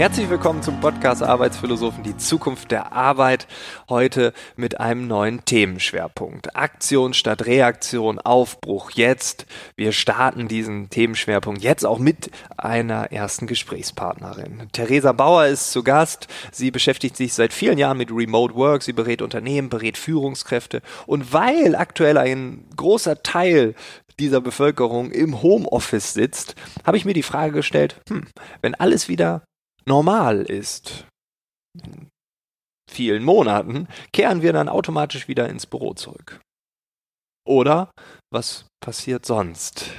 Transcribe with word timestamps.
Herzlich 0.00 0.30
willkommen 0.30 0.62
zum 0.62 0.80
Podcast 0.80 1.22
Arbeitsphilosophen, 1.22 2.02
die 2.02 2.16
Zukunft 2.16 2.70
der 2.70 2.94
Arbeit. 2.94 3.46
Heute 3.90 4.32
mit 4.56 4.80
einem 4.80 5.06
neuen 5.06 5.44
Themenschwerpunkt. 5.44 6.56
Aktion 6.56 7.12
statt 7.12 7.44
Reaktion, 7.44 8.18
Aufbruch 8.18 8.92
jetzt. 8.92 9.44
Wir 9.76 9.92
starten 9.92 10.48
diesen 10.48 10.88
Themenschwerpunkt 10.88 11.60
jetzt 11.60 11.84
auch 11.84 11.98
mit 11.98 12.30
einer 12.56 13.12
ersten 13.12 13.46
Gesprächspartnerin. 13.46 14.68
Theresa 14.72 15.12
Bauer 15.12 15.44
ist 15.44 15.70
zu 15.70 15.82
Gast. 15.82 16.28
Sie 16.50 16.70
beschäftigt 16.70 17.18
sich 17.18 17.34
seit 17.34 17.52
vielen 17.52 17.76
Jahren 17.76 17.98
mit 17.98 18.10
Remote 18.10 18.54
Work. 18.54 18.82
Sie 18.82 18.94
berät 18.94 19.20
Unternehmen, 19.20 19.68
berät 19.68 19.98
Führungskräfte. 19.98 20.80
Und 21.06 21.34
weil 21.34 21.76
aktuell 21.76 22.16
ein 22.16 22.64
großer 22.74 23.22
Teil 23.22 23.74
dieser 24.18 24.40
Bevölkerung 24.40 25.10
im 25.10 25.42
Homeoffice 25.42 26.14
sitzt, 26.14 26.54
habe 26.86 26.96
ich 26.96 27.04
mir 27.04 27.14
die 27.14 27.22
Frage 27.22 27.52
gestellt, 27.52 28.00
hm, 28.08 28.28
wenn 28.62 28.74
alles 28.74 29.06
wieder 29.06 29.42
normal 29.86 30.42
ist, 30.42 31.06
in 31.82 32.08
vielen 32.90 33.24
Monaten, 33.24 33.88
kehren 34.12 34.42
wir 34.42 34.52
dann 34.52 34.68
automatisch 34.68 35.28
wieder 35.28 35.48
ins 35.48 35.66
Büro 35.66 35.94
zurück. 35.94 36.40
Oder 37.46 37.90
was 38.32 38.66
passiert 38.82 39.24
sonst? 39.24 39.90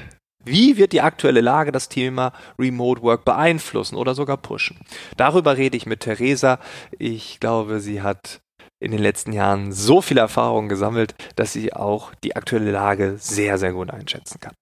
Wie 0.44 0.77
wird 0.77 0.91
die 0.91 1.02
aktuelle 1.02 1.41
Lage 1.41 1.71
das 1.71 1.90
Thema 1.90 2.34
Remote 2.57 3.02
Work 3.04 3.26
beeinflussen 3.26 3.95
oder 3.95 4.16
sogar 4.16 4.38
pushen? 4.38 4.80
Darüber 5.17 5.57
rede 5.57 5.77
ich 5.77 5.85
mit 5.85 6.02
Theresa. 6.02 6.59
Ich 6.98 7.40
glaube, 7.40 7.79
sie 7.79 8.02
hat 8.02 8.41
in 8.81 8.91
den 8.91 8.99
letzten 8.99 9.31
Jahren 9.31 9.71
so 9.71 10.02
viel 10.02 10.17
Erfahrung 10.17 10.67
gesammelt, 10.67 11.13
dass 11.35 11.53
sie 11.53 11.71
auch 11.71 12.13
die 12.23 12.35
aktuelle 12.35 12.71
Lage 12.71 13.16
sehr, 13.20 13.57
sehr 13.59 13.73
gut 13.73 13.91
einschätzen 13.91 14.40
kann. 14.40 14.54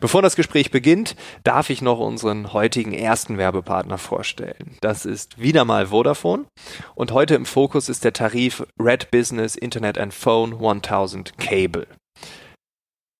Bevor 0.00 0.20
das 0.20 0.34
Gespräch 0.34 0.70
beginnt, 0.70 1.14
darf 1.44 1.70
ich 1.70 1.80
noch 1.80 2.00
unseren 2.00 2.52
heutigen 2.52 2.92
ersten 2.92 3.38
Werbepartner 3.38 3.96
vorstellen. 3.98 4.76
Das 4.80 5.06
ist 5.06 5.40
wieder 5.40 5.64
mal 5.64 5.86
Vodafone 5.86 6.46
und 6.96 7.12
heute 7.12 7.36
im 7.36 7.46
Fokus 7.46 7.88
ist 7.88 8.04
der 8.04 8.12
Tarif 8.12 8.66
Red 8.82 9.10
Business 9.12 9.54
Internet 9.54 9.96
and 9.96 10.12
Phone 10.12 10.54
1000 10.54 11.38
Cable. 11.38 11.86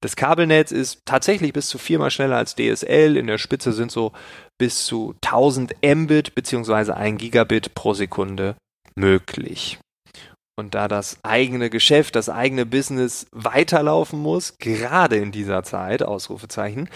Das 0.01 0.17
Kabelnetz 0.17 0.73
ist 0.73 1.03
tatsächlich 1.05 1.53
bis 1.53 1.69
zu 1.69 1.79
viermal 1.79 2.11
schneller 2.11 2.37
als 2.37 2.55
DSL. 2.55 3.17
In 3.17 3.27
der 3.27 3.39
Spitze 3.39 3.73
sind 3.73 3.91
so 3.91 4.13
bis 4.57 4.87
zu 4.87 5.15
1000 5.25 5.75
Mbit 5.83 6.35
bzw. 6.35 6.93
1 6.93 7.19
Gigabit 7.19 7.75
pro 7.75 7.95
Sekunde 7.95 8.57
möglich. 8.97 9.79
Und 10.59 10.75
da 10.75 10.89
das 10.89 11.19
eigene 11.23 11.71
Geschäft, 11.71 12.17
das 12.17 12.29
eigene 12.29 12.67
Business 12.67 13.29
weiterlaufen 13.31 14.19
muss, 14.19 14.59
gerade 14.59 15.15
in 15.15 15.31
dieser 15.31 15.63
Zeit, 15.63 16.03
Ausrufezeichen, 16.03 16.91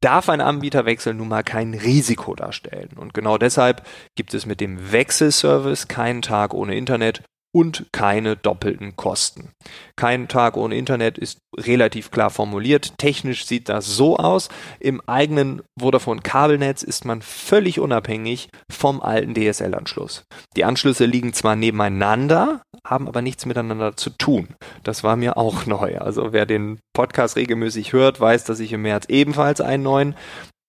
darf 0.00 0.30
ein 0.30 0.40
Anbieterwechsel 0.40 1.12
nun 1.12 1.28
mal 1.28 1.44
kein 1.44 1.74
Risiko 1.74 2.34
darstellen. 2.34 2.96
Und 2.96 3.12
genau 3.12 3.36
deshalb 3.36 3.86
gibt 4.16 4.32
es 4.32 4.46
mit 4.46 4.62
dem 4.62 4.92
Wechselservice 4.92 5.88
keinen 5.88 6.22
Tag 6.22 6.54
ohne 6.54 6.74
Internet 6.74 7.22
und 7.54 7.86
keine 7.92 8.36
doppelten 8.36 8.96
Kosten. 8.96 9.50
Kein 9.96 10.26
Tag 10.28 10.56
ohne 10.56 10.74
Internet 10.74 11.18
ist 11.18 11.38
relativ 11.56 12.10
klar 12.10 12.30
formuliert. 12.30 12.96
Technisch 12.98 13.46
sieht 13.46 13.68
das 13.68 13.86
so 13.86 14.16
aus. 14.16 14.48
Im 14.80 15.02
eigenen 15.06 15.62
Vodafone 15.78 16.22
Kabelnetz 16.22 16.82
ist 16.82 17.04
man 17.04 17.20
völlig 17.20 17.78
unabhängig 17.78 18.48
vom 18.70 19.02
alten 19.02 19.34
DSL-Anschluss. 19.34 20.24
Die 20.56 20.64
Anschlüsse 20.64 21.04
liegen 21.04 21.34
zwar 21.34 21.54
nebeneinander, 21.54 22.62
haben 22.86 23.06
aber 23.06 23.20
nichts 23.20 23.44
miteinander 23.44 23.96
zu 23.96 24.10
tun. 24.10 24.48
Das 24.82 25.04
war 25.04 25.16
mir 25.16 25.36
auch 25.36 25.66
neu. 25.66 25.98
Also 25.98 26.32
wer 26.32 26.46
den 26.46 26.80
Podcast 26.94 27.36
regelmäßig 27.36 27.92
hört, 27.92 28.18
weiß, 28.18 28.44
dass 28.44 28.60
ich 28.60 28.72
im 28.72 28.82
März 28.82 29.06
ebenfalls 29.08 29.60
einen 29.60 29.82
neuen 29.82 30.14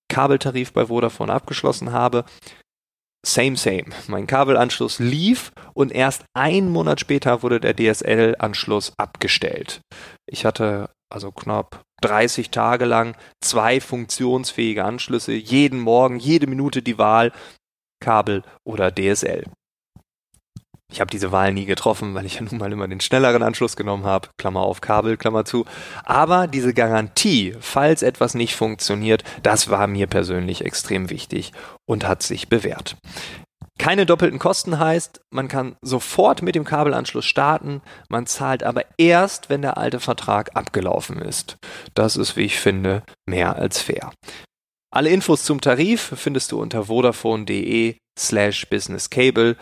Kabeltarif 0.09 0.73
bei 0.73 0.87
Vodafone 0.87 1.33
abgeschlossen 1.33 1.91
habe. 1.91 2.25
Same, 3.25 3.55
same. 3.55 3.85
Mein 4.07 4.27
Kabelanschluss 4.27 4.99
lief 4.99 5.51
und 5.73 5.93
erst 5.93 6.25
einen 6.33 6.69
Monat 6.69 6.99
später 6.99 7.41
wurde 7.41 7.61
der 7.61 7.75
DSL-Anschluss 7.75 8.93
abgestellt. 8.97 9.79
Ich 10.27 10.45
hatte 10.45 10.89
also 11.09 11.31
knapp 11.31 11.83
30 12.01 12.49
Tage 12.49 12.85
lang 12.85 13.15
zwei 13.41 13.79
funktionsfähige 13.79 14.83
Anschlüsse, 14.83 15.31
jeden 15.33 15.79
Morgen, 15.79 16.19
jede 16.19 16.47
Minute 16.47 16.81
die 16.81 16.97
Wahl, 16.97 17.31
Kabel 18.01 18.43
oder 18.67 18.91
DSL. 18.91 19.45
Ich 20.93 21.01
habe 21.01 21.09
diese 21.09 21.31
Wahl 21.31 21.51
nie 21.53 21.65
getroffen, 21.65 22.13
weil 22.13 22.27
ich 22.27 22.35
ja 22.35 22.41
nun 22.41 22.59
mal 22.59 22.71
immer 22.71 22.87
den 22.87 23.01
schnelleren 23.01 23.41
Anschluss 23.41 23.75
genommen 23.75 24.05
habe, 24.05 24.29
Klammer 24.37 24.59
auf 24.59 24.79
Kabel, 24.79 25.17
Klammer 25.17 25.43
zu. 25.43 25.65
Aber 26.03 26.45
diese 26.45 26.71
Garantie, 26.71 27.55
falls 27.59 28.03
etwas 28.03 28.35
nicht 28.35 28.55
funktioniert, 28.55 29.23
das 29.41 29.71
war 29.71 29.87
mir 29.87 30.05
persönlich 30.05 30.63
extrem 30.63 31.09
wichtig 31.09 31.51
und 31.89 32.07
hat 32.07 32.21
sich 32.21 32.47
bewährt. 32.47 32.95
Keine 33.79 34.05
doppelten 34.05 34.37
Kosten 34.37 34.77
heißt, 34.77 35.21
man 35.31 35.47
kann 35.47 35.77
sofort 35.81 36.43
mit 36.43 36.53
dem 36.53 36.63
Kabelanschluss 36.63 37.25
starten, 37.25 37.81
man 38.07 38.27
zahlt 38.27 38.61
aber 38.61 38.83
erst, 38.99 39.49
wenn 39.49 39.63
der 39.63 39.79
alte 39.79 39.99
Vertrag 39.99 40.55
abgelaufen 40.55 41.17
ist. 41.17 41.57
Das 41.95 42.17
ist, 42.17 42.37
wie 42.37 42.43
ich 42.43 42.59
finde, 42.59 43.01
mehr 43.27 43.55
als 43.55 43.81
fair. 43.81 44.11
Alle 44.93 45.09
Infos 45.09 45.43
zum 45.43 45.59
Tarif 45.59 46.13
findest 46.15 46.51
du 46.51 46.61
unter 46.61 46.83
vodafone.de 46.83 47.95
slash 48.15 48.69
businesscable. 48.69 49.57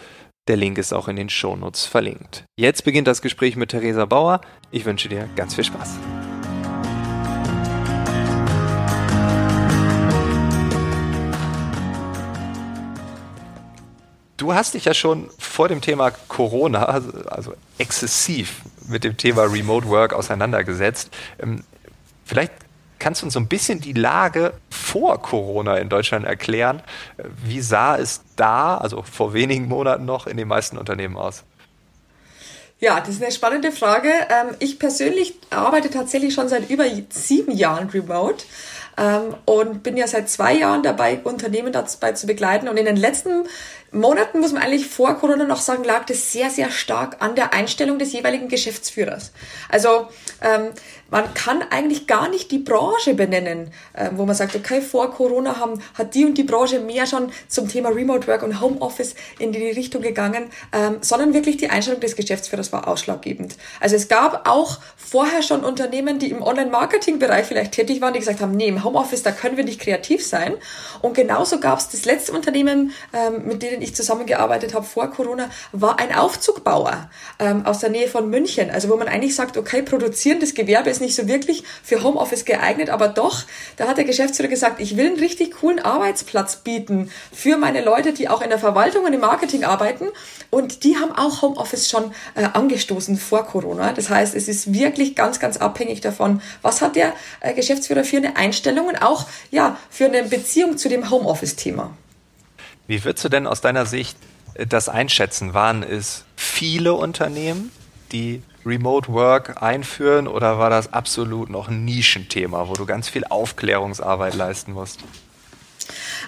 Der 0.51 0.57
Link 0.57 0.77
ist 0.77 0.91
auch 0.91 1.07
in 1.07 1.15
den 1.15 1.29
Shownotes 1.29 1.85
verlinkt. 1.85 2.43
Jetzt 2.57 2.83
beginnt 2.83 3.07
das 3.07 3.21
Gespräch 3.21 3.55
mit 3.55 3.69
Theresa 3.69 4.03
Bauer. 4.03 4.41
Ich 4.69 4.83
wünsche 4.83 5.07
dir 5.07 5.29
ganz 5.37 5.55
viel 5.55 5.63
Spaß. 5.63 5.97
Du 14.35 14.53
hast 14.53 14.73
dich 14.73 14.83
ja 14.83 14.93
schon 14.93 15.29
vor 15.39 15.69
dem 15.69 15.79
Thema 15.79 16.11
Corona, 16.27 16.83
also, 16.83 17.11
also 17.29 17.53
exzessiv 17.77 18.63
mit 18.89 19.05
dem 19.05 19.15
Thema 19.15 19.43
Remote 19.43 19.87
Work 19.87 20.11
auseinandergesetzt. 20.11 21.11
Ähm, 21.39 21.63
vielleicht 22.25 22.51
Kannst 23.01 23.23
du 23.23 23.25
uns 23.25 23.33
so 23.33 23.39
ein 23.39 23.47
bisschen 23.47 23.81
die 23.81 23.93
Lage 23.93 24.53
vor 24.69 25.19
Corona 25.23 25.77
in 25.77 25.89
Deutschland 25.89 26.23
erklären? 26.23 26.83
Wie 27.43 27.59
sah 27.59 27.97
es 27.97 28.21
da, 28.35 28.77
also 28.77 29.01
vor 29.01 29.33
wenigen 29.33 29.67
Monaten 29.67 30.05
noch, 30.05 30.27
in 30.27 30.37
den 30.37 30.47
meisten 30.47 30.77
Unternehmen 30.77 31.17
aus? 31.17 31.43
Ja, 32.79 32.99
das 32.99 33.15
ist 33.15 33.23
eine 33.23 33.31
spannende 33.31 33.71
Frage. 33.71 34.09
Ähm, 34.09 34.55
ich 34.59 34.77
persönlich 34.77 35.33
arbeite 35.49 35.89
tatsächlich 35.89 36.35
schon 36.35 36.47
seit 36.47 36.69
über 36.69 36.85
sieben 37.09 37.57
Jahren 37.57 37.89
remote 37.89 38.45
ähm, 38.97 39.35
und 39.45 39.81
bin 39.81 39.97
ja 39.97 40.05
seit 40.05 40.29
zwei 40.29 40.53
Jahren 40.53 40.83
dabei, 40.83 41.21
Unternehmen 41.23 41.73
dabei 41.73 42.11
zu 42.11 42.27
begleiten. 42.27 42.67
Und 42.67 42.77
in 42.77 42.85
den 42.85 42.97
letzten 42.97 43.45
Monaten, 43.93 44.39
muss 44.39 44.53
man 44.53 44.61
eigentlich 44.61 44.87
vor 44.87 45.15
Corona 45.15 45.43
noch 45.43 45.59
sagen, 45.59 45.83
lag 45.83 46.05
das 46.05 46.31
sehr, 46.31 46.49
sehr 46.49 46.71
stark 46.71 47.17
an 47.19 47.35
der 47.35 47.53
Einstellung 47.53 47.99
des 47.99 48.13
jeweiligen 48.13 48.47
Geschäftsführers. 48.47 49.33
Also 49.69 50.07
ähm, 50.41 50.69
man 51.09 51.33
kann 51.33 51.61
eigentlich 51.69 52.07
gar 52.07 52.29
nicht 52.29 52.51
die 52.51 52.57
Branche 52.57 53.13
benennen, 53.13 53.71
äh, 53.91 54.09
wo 54.13 54.25
man 54.25 54.33
sagt, 54.33 54.55
okay, 54.55 54.81
vor 54.81 55.11
Corona 55.11 55.59
haben, 55.59 55.81
hat 55.93 56.15
die 56.15 56.23
und 56.23 56.37
die 56.37 56.43
Branche 56.43 56.79
mehr 56.79 57.05
schon 57.05 57.33
zum 57.49 57.67
Thema 57.67 57.89
Remote 57.89 58.27
Work 58.27 58.43
und 58.43 58.61
Homeoffice 58.61 59.15
in 59.39 59.51
die 59.51 59.71
Richtung 59.71 60.01
gegangen, 60.01 60.49
ähm, 60.71 60.99
sondern 61.01 61.33
wirklich 61.33 61.57
die 61.57 61.69
Einstellung 61.69 61.99
des 61.99 62.15
Geschäftsführers 62.15 62.71
war 62.71 62.87
ausschlaggebend. 62.87 63.57
Also 63.81 63.97
es 63.97 64.07
gab 64.07 64.47
auch 64.47 64.79
vorher 64.95 65.43
schon 65.43 65.65
Unternehmen, 65.65 66.17
die 66.17 66.31
im 66.31 66.41
Online-Marketing-Bereich 66.41 67.45
vielleicht 67.45 67.73
tätig 67.73 67.99
waren, 67.99 68.13
die 68.13 68.19
gesagt 68.19 68.39
haben, 68.39 68.55
nee, 68.55 68.69
im 68.69 68.85
Homeoffice, 68.85 69.21
da 69.21 69.31
können 69.31 69.57
wir 69.57 69.65
nicht 69.65 69.81
kreativ 69.81 70.25
sein. 70.25 70.53
Und 71.01 71.13
genauso 71.13 71.59
gab 71.59 71.79
es 71.79 71.89
das 71.89 72.05
letzte 72.05 72.31
Unternehmen, 72.31 72.93
ähm, 73.11 73.45
mit 73.47 73.61
denen 73.61 73.80
ich 73.81 73.95
zusammengearbeitet 73.95 74.73
habe 74.73 74.85
vor 74.85 75.07
Corona, 75.11 75.49
war 75.71 75.99
ein 75.99 76.13
Aufzugbauer 76.13 77.09
ähm, 77.39 77.65
aus 77.65 77.79
der 77.79 77.89
Nähe 77.89 78.07
von 78.07 78.29
München. 78.29 78.69
Also 78.69 78.89
wo 78.89 78.95
man 78.95 79.07
eigentlich 79.07 79.35
sagt, 79.35 79.57
okay, 79.57 79.81
produzierendes 79.81 80.53
Gewerbe 80.53 80.89
ist 80.89 81.01
nicht 81.01 81.15
so 81.15 81.27
wirklich 81.27 81.63
für 81.83 82.03
Homeoffice 82.03 82.45
geeignet, 82.45 82.89
aber 82.89 83.07
doch, 83.07 83.43
da 83.77 83.87
hat 83.87 83.97
der 83.97 84.05
Geschäftsführer 84.05 84.49
gesagt, 84.49 84.79
ich 84.79 84.97
will 84.97 85.07
einen 85.07 85.19
richtig 85.19 85.51
coolen 85.59 85.79
Arbeitsplatz 85.79 86.57
bieten 86.57 87.11
für 87.31 87.57
meine 87.57 87.83
Leute, 87.83 88.13
die 88.13 88.29
auch 88.29 88.41
in 88.41 88.49
der 88.49 88.59
Verwaltung 88.59 89.05
und 89.05 89.13
im 89.13 89.21
Marketing 89.21 89.63
arbeiten. 89.63 90.07
Und 90.49 90.83
die 90.83 90.97
haben 90.97 91.11
auch 91.11 91.41
Homeoffice 91.41 91.89
schon 91.89 92.11
äh, 92.35 92.43
angestoßen 92.43 93.17
vor 93.17 93.45
Corona. 93.45 93.93
Das 93.93 94.09
heißt, 94.09 94.35
es 94.35 94.47
ist 94.47 94.73
wirklich 94.73 95.15
ganz, 95.15 95.39
ganz 95.39 95.57
abhängig 95.57 96.01
davon, 96.01 96.41
was 96.61 96.81
hat 96.81 96.95
der 96.95 97.13
äh, 97.39 97.53
Geschäftsführer 97.53 98.03
für 98.03 98.17
eine 98.17 98.35
Einstellung 98.35 98.87
und 98.87 99.01
auch 99.01 99.25
ja, 99.49 99.77
für 99.89 100.05
eine 100.05 100.23
Beziehung 100.23 100.77
zu 100.77 100.89
dem 100.89 101.09
Homeoffice-Thema. 101.09 101.95
Wie 102.91 103.05
würdest 103.05 103.23
du 103.23 103.29
denn 103.29 103.47
aus 103.47 103.61
deiner 103.61 103.85
Sicht 103.85 104.17
äh, 104.53 104.67
das 104.67 104.89
einschätzen? 104.89 105.53
Waren 105.53 105.81
es 105.81 106.25
viele 106.35 106.93
Unternehmen, 106.93 107.71
die 108.11 108.43
Remote 108.65 109.13
Work 109.13 109.63
einführen 109.63 110.27
oder 110.27 110.59
war 110.59 110.69
das 110.69 110.91
absolut 110.91 111.49
noch 111.49 111.69
ein 111.69 111.85
Nischenthema, 111.85 112.67
wo 112.67 112.73
du 112.73 112.85
ganz 112.85 113.07
viel 113.07 113.23
Aufklärungsarbeit 113.23 114.35
leisten 114.35 114.73
musst? 114.73 114.99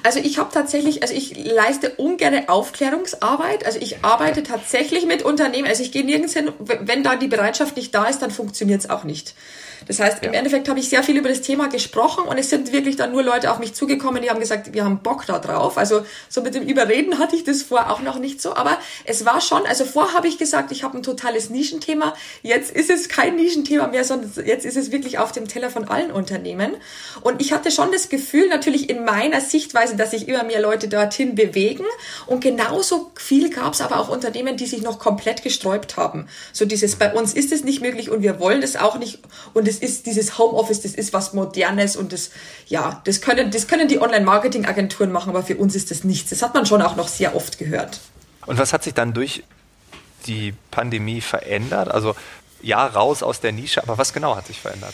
Also 0.04 0.20
ich 0.20 0.38
habe 0.38 0.52
tatsächlich, 0.54 1.02
also 1.02 1.14
ich 1.14 1.36
leiste 1.36 1.90
ungern 1.96 2.48
Aufklärungsarbeit. 2.48 3.66
Also 3.66 3.80
ich 3.80 4.06
arbeite 4.06 4.42
tatsächlich 4.44 5.06
mit 5.06 5.22
Unternehmen. 5.22 5.68
Also 5.68 5.84
ich 5.84 5.92
gehe 5.92 6.06
nirgends 6.06 6.32
hin, 6.32 6.50
wenn 6.60 7.04
da 7.04 7.18
die 7.18 7.28
Bereitschaft 7.28 7.76
nicht 7.76 7.94
da 7.94 8.06
ist, 8.06 8.22
dann 8.22 8.32
funktioniert 8.32 8.80
es 8.80 8.90
auch 8.90 9.04
nicht. 9.04 9.36
Das 9.88 10.00
heißt, 10.00 10.24
ja. 10.24 10.30
im 10.30 10.34
Endeffekt 10.34 10.70
habe 10.70 10.80
ich 10.80 10.90
sehr 10.90 11.04
viel 11.04 11.18
über 11.18 11.30
das 11.30 11.42
Thema 11.42 11.68
gesprochen 11.68 12.26
und 12.26 12.38
es 12.38 12.50
sind 12.50 12.72
wirklich 12.72 12.96
dann 12.96 13.12
nur 13.12 13.24
Leute 13.24 13.52
auf 13.52 13.60
mich 13.60 13.74
zugekommen, 13.74 14.22
die 14.22 14.30
haben 14.30 14.40
gesagt, 14.40 14.74
wir 14.74 14.84
haben 14.84 15.00
Bock 15.00 15.26
da 15.26 15.40
drauf. 15.40 15.78
Also 15.78 16.06
so 16.30 16.42
mit 16.42 16.56
dem 16.56 16.64
Überreden 16.64 17.20
hatte 17.20 17.36
ich 17.36 17.44
das 17.44 17.64
vorher 17.64 17.92
auch 17.92 18.02
noch 18.02 18.20
nicht 18.20 18.42
so, 18.42 18.56
aber 18.56 18.78
es 19.06 19.26
war 19.26 19.42
schon, 19.42 19.66
also 19.66 19.86
vorher 19.86 20.14
habe 20.14 20.28
ich 20.28 20.38
gesagt, 20.38 20.72
ich 20.72 20.84
habe 20.84 20.98
ein 20.98 21.04
totales 21.04 21.50
Nischenthema. 21.50 22.14
Jetzt 22.42 22.72
ist 22.72 22.90
es 22.90 23.10
kein 23.10 23.36
Nischenthema 23.36 23.88
mehr, 23.88 24.04
sondern 24.04 24.32
jetzt 24.46 24.66
ist 24.66 24.78
es 24.78 24.92
wirklich 24.92 25.18
auf 25.20 25.32
dem 25.32 25.48
Teller 25.48 25.70
von 25.70 25.88
allen 25.88 26.12
Unternehmen. 26.12 26.76
Und 27.22 27.42
ich 27.42 27.54
hatte 27.54 27.72
schon 27.72 27.92
das 27.92 28.10
Gefühl, 28.10 28.48
natürlich 28.50 28.90
in 28.90 29.06
meiner 29.06 29.42
Sichtweise, 29.42 29.96
dass 29.96 30.12
sich 30.12 30.28
immer 30.28 30.44
mehr 30.44 30.62
Leute 30.62 30.88
dorthin 30.88 31.36
bewegen. 31.36 31.86
Und 32.26 32.42
genauso 32.42 33.12
viel 33.16 33.50
gab 33.50 33.74
es 33.74 33.82
aber 33.82 34.00
auch 34.00 34.10
Unternehmen, 34.10 34.58
die 34.58 34.66
sich 34.66 34.82
noch 34.82 35.00
komplett 35.00 35.44
gesträubt 35.44 35.98
haben. 35.98 36.28
So 36.52 36.66
dieses, 36.66 36.96
bei 36.96 37.14
uns 37.14 37.34
ist 37.34 37.52
es 37.52 37.64
nicht 37.64 37.82
möglich 37.82 38.10
und 38.10 38.22
wir 38.22 38.40
wollen 38.40 38.62
es 38.64 38.76
auch 38.76 38.98
nicht. 38.98 39.20
Und 39.54 39.68
das 39.74 39.90
ist 39.90 40.06
dieses 40.06 40.38
Homeoffice, 40.38 40.82
das 40.82 40.94
ist 40.94 41.14
was 41.14 41.34
Modernes 41.34 41.96
und 41.96 42.14
das, 42.14 42.32
ja, 42.68 43.02
das 43.06 43.22
können, 43.22 43.52
das 43.52 43.68
können 43.68 43.88
die 43.88 44.00
Online-Marketing-Agenturen 44.00 45.12
machen, 45.12 45.30
aber 45.30 45.44
für 45.44 45.58
uns 45.58 45.76
ist 45.76 45.92
das 45.92 46.04
nichts. 46.04 46.30
Das 46.30 46.42
hat 46.42 46.54
man 46.54 46.66
schon 46.66 46.82
auch 46.82 46.96
noch 46.96 47.08
sehr 47.08 47.36
oft 47.36 47.58
gehört. 47.58 48.00
Und 48.46 48.58
was 48.58 48.74
hat 48.74 48.84
sich 48.84 48.94
dann 48.94 49.14
durch 49.14 49.44
die 50.28 50.54
Pandemie 50.72 51.22
verändert? 51.22 51.90
Also 51.90 52.16
ja, 52.62 52.86
raus 52.86 53.24
aus 53.24 53.40
der 53.40 53.52
Nische, 53.52 53.82
aber 53.84 53.98
was 53.98 54.14
genau 54.14 54.36
hat 54.36 54.48
sich 54.48 54.60
verändert? 54.60 54.94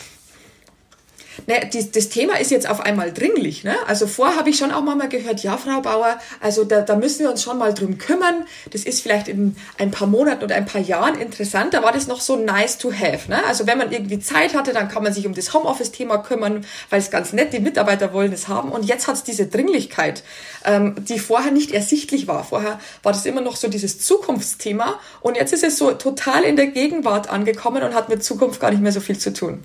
Ne, 1.46 1.68
die, 1.72 1.90
das 1.90 2.08
Thema 2.08 2.38
ist 2.38 2.50
jetzt 2.50 2.68
auf 2.68 2.80
einmal 2.80 3.12
dringlich. 3.12 3.64
Ne? 3.64 3.74
Also 3.86 4.06
vorher 4.06 4.36
habe 4.36 4.50
ich 4.50 4.58
schon 4.58 4.72
auch 4.72 4.82
mal 4.82 5.08
gehört, 5.08 5.42
ja, 5.42 5.56
Frau 5.56 5.80
Bauer, 5.80 6.18
also 6.40 6.64
da, 6.64 6.80
da 6.82 6.96
müssen 6.96 7.20
wir 7.20 7.30
uns 7.30 7.42
schon 7.42 7.58
mal 7.58 7.74
drum 7.74 7.98
kümmern. 7.98 8.46
Das 8.70 8.84
ist 8.84 9.02
vielleicht 9.02 9.28
in 9.28 9.56
ein 9.78 9.90
paar 9.90 10.08
Monaten 10.08 10.44
oder 10.44 10.56
ein 10.56 10.66
paar 10.66 10.80
Jahren 10.80 11.18
interessant. 11.18 11.74
Da 11.74 11.82
war 11.82 11.92
das 11.92 12.06
noch 12.06 12.20
so 12.20 12.36
nice 12.36 12.78
to 12.78 12.92
have. 12.92 13.30
Ne? 13.30 13.44
Also 13.46 13.66
wenn 13.66 13.78
man 13.78 13.92
irgendwie 13.92 14.18
Zeit 14.18 14.54
hatte, 14.54 14.72
dann 14.72 14.88
kann 14.88 15.02
man 15.02 15.12
sich 15.12 15.26
um 15.26 15.34
das 15.34 15.52
Homeoffice-Thema 15.54 16.18
kümmern, 16.18 16.66
weil 16.90 17.00
es 17.00 17.10
ganz 17.10 17.32
nett, 17.32 17.52
die 17.52 17.60
Mitarbeiter 17.60 18.12
wollen 18.12 18.32
es 18.32 18.48
haben. 18.48 18.70
Und 18.72 18.84
jetzt 18.84 19.08
hat 19.08 19.14
es 19.14 19.22
diese 19.22 19.46
Dringlichkeit, 19.46 20.22
ähm, 20.64 20.94
die 20.98 21.18
vorher 21.18 21.52
nicht 21.52 21.72
ersichtlich 21.72 22.28
war. 22.28 22.44
Vorher 22.44 22.80
war 23.02 23.12
das 23.12 23.26
immer 23.26 23.40
noch 23.40 23.56
so 23.56 23.68
dieses 23.68 24.00
Zukunftsthema 24.00 24.98
und 25.20 25.36
jetzt 25.36 25.52
ist 25.52 25.64
es 25.64 25.78
so 25.78 25.92
total 25.92 26.44
in 26.44 26.56
der 26.56 26.66
Gegenwart 26.66 27.28
angekommen 27.30 27.82
und 27.82 27.94
hat 27.94 28.08
mit 28.08 28.24
Zukunft 28.24 28.60
gar 28.60 28.70
nicht 28.70 28.82
mehr 28.82 28.92
so 28.92 29.00
viel 29.00 29.18
zu 29.18 29.32
tun. 29.32 29.62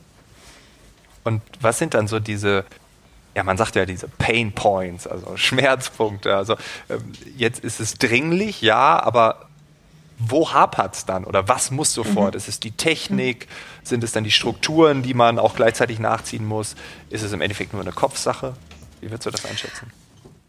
Und 1.25 1.41
was 1.59 1.79
sind 1.79 1.93
dann 1.93 2.07
so 2.07 2.19
diese, 2.19 2.63
ja, 3.35 3.43
man 3.43 3.57
sagt 3.57 3.75
ja 3.75 3.85
diese 3.85 4.07
Pain 4.07 4.53
Points, 4.53 5.07
also 5.07 5.35
Schmerzpunkte. 5.35 6.33
Also 6.35 6.55
ähm, 6.89 7.11
jetzt 7.35 7.59
ist 7.59 7.81
es 7.81 7.95
dringlich, 7.95 8.61
ja, 8.61 9.01
aber 9.03 9.49
wo 10.17 10.53
hapert 10.53 10.95
es 10.95 11.05
dann 11.05 11.25
oder 11.25 11.49
was 11.49 11.71
muss 11.71 11.93
sofort? 11.93 12.35
Mhm. 12.35 12.37
Ist 12.37 12.47
es 12.47 12.59
die 12.61 12.71
Technik? 12.71 13.47
Sind 13.83 14.03
es 14.03 14.13
dann 14.13 14.23
die 14.23 14.31
Strukturen, 14.31 15.03
die 15.03 15.13
man 15.13 15.39
auch 15.39 15.55
gleichzeitig 15.55 15.99
nachziehen 15.99 16.45
muss? 16.45 16.75
Ist 17.09 17.23
es 17.23 17.33
im 17.33 17.41
Endeffekt 17.41 17.73
nur 17.73 17.81
eine 17.81 17.91
Kopfsache? 17.91 18.55
Wie 19.01 19.07
würdest 19.07 19.25
du 19.25 19.31
das 19.31 19.45
einschätzen? 19.45 19.91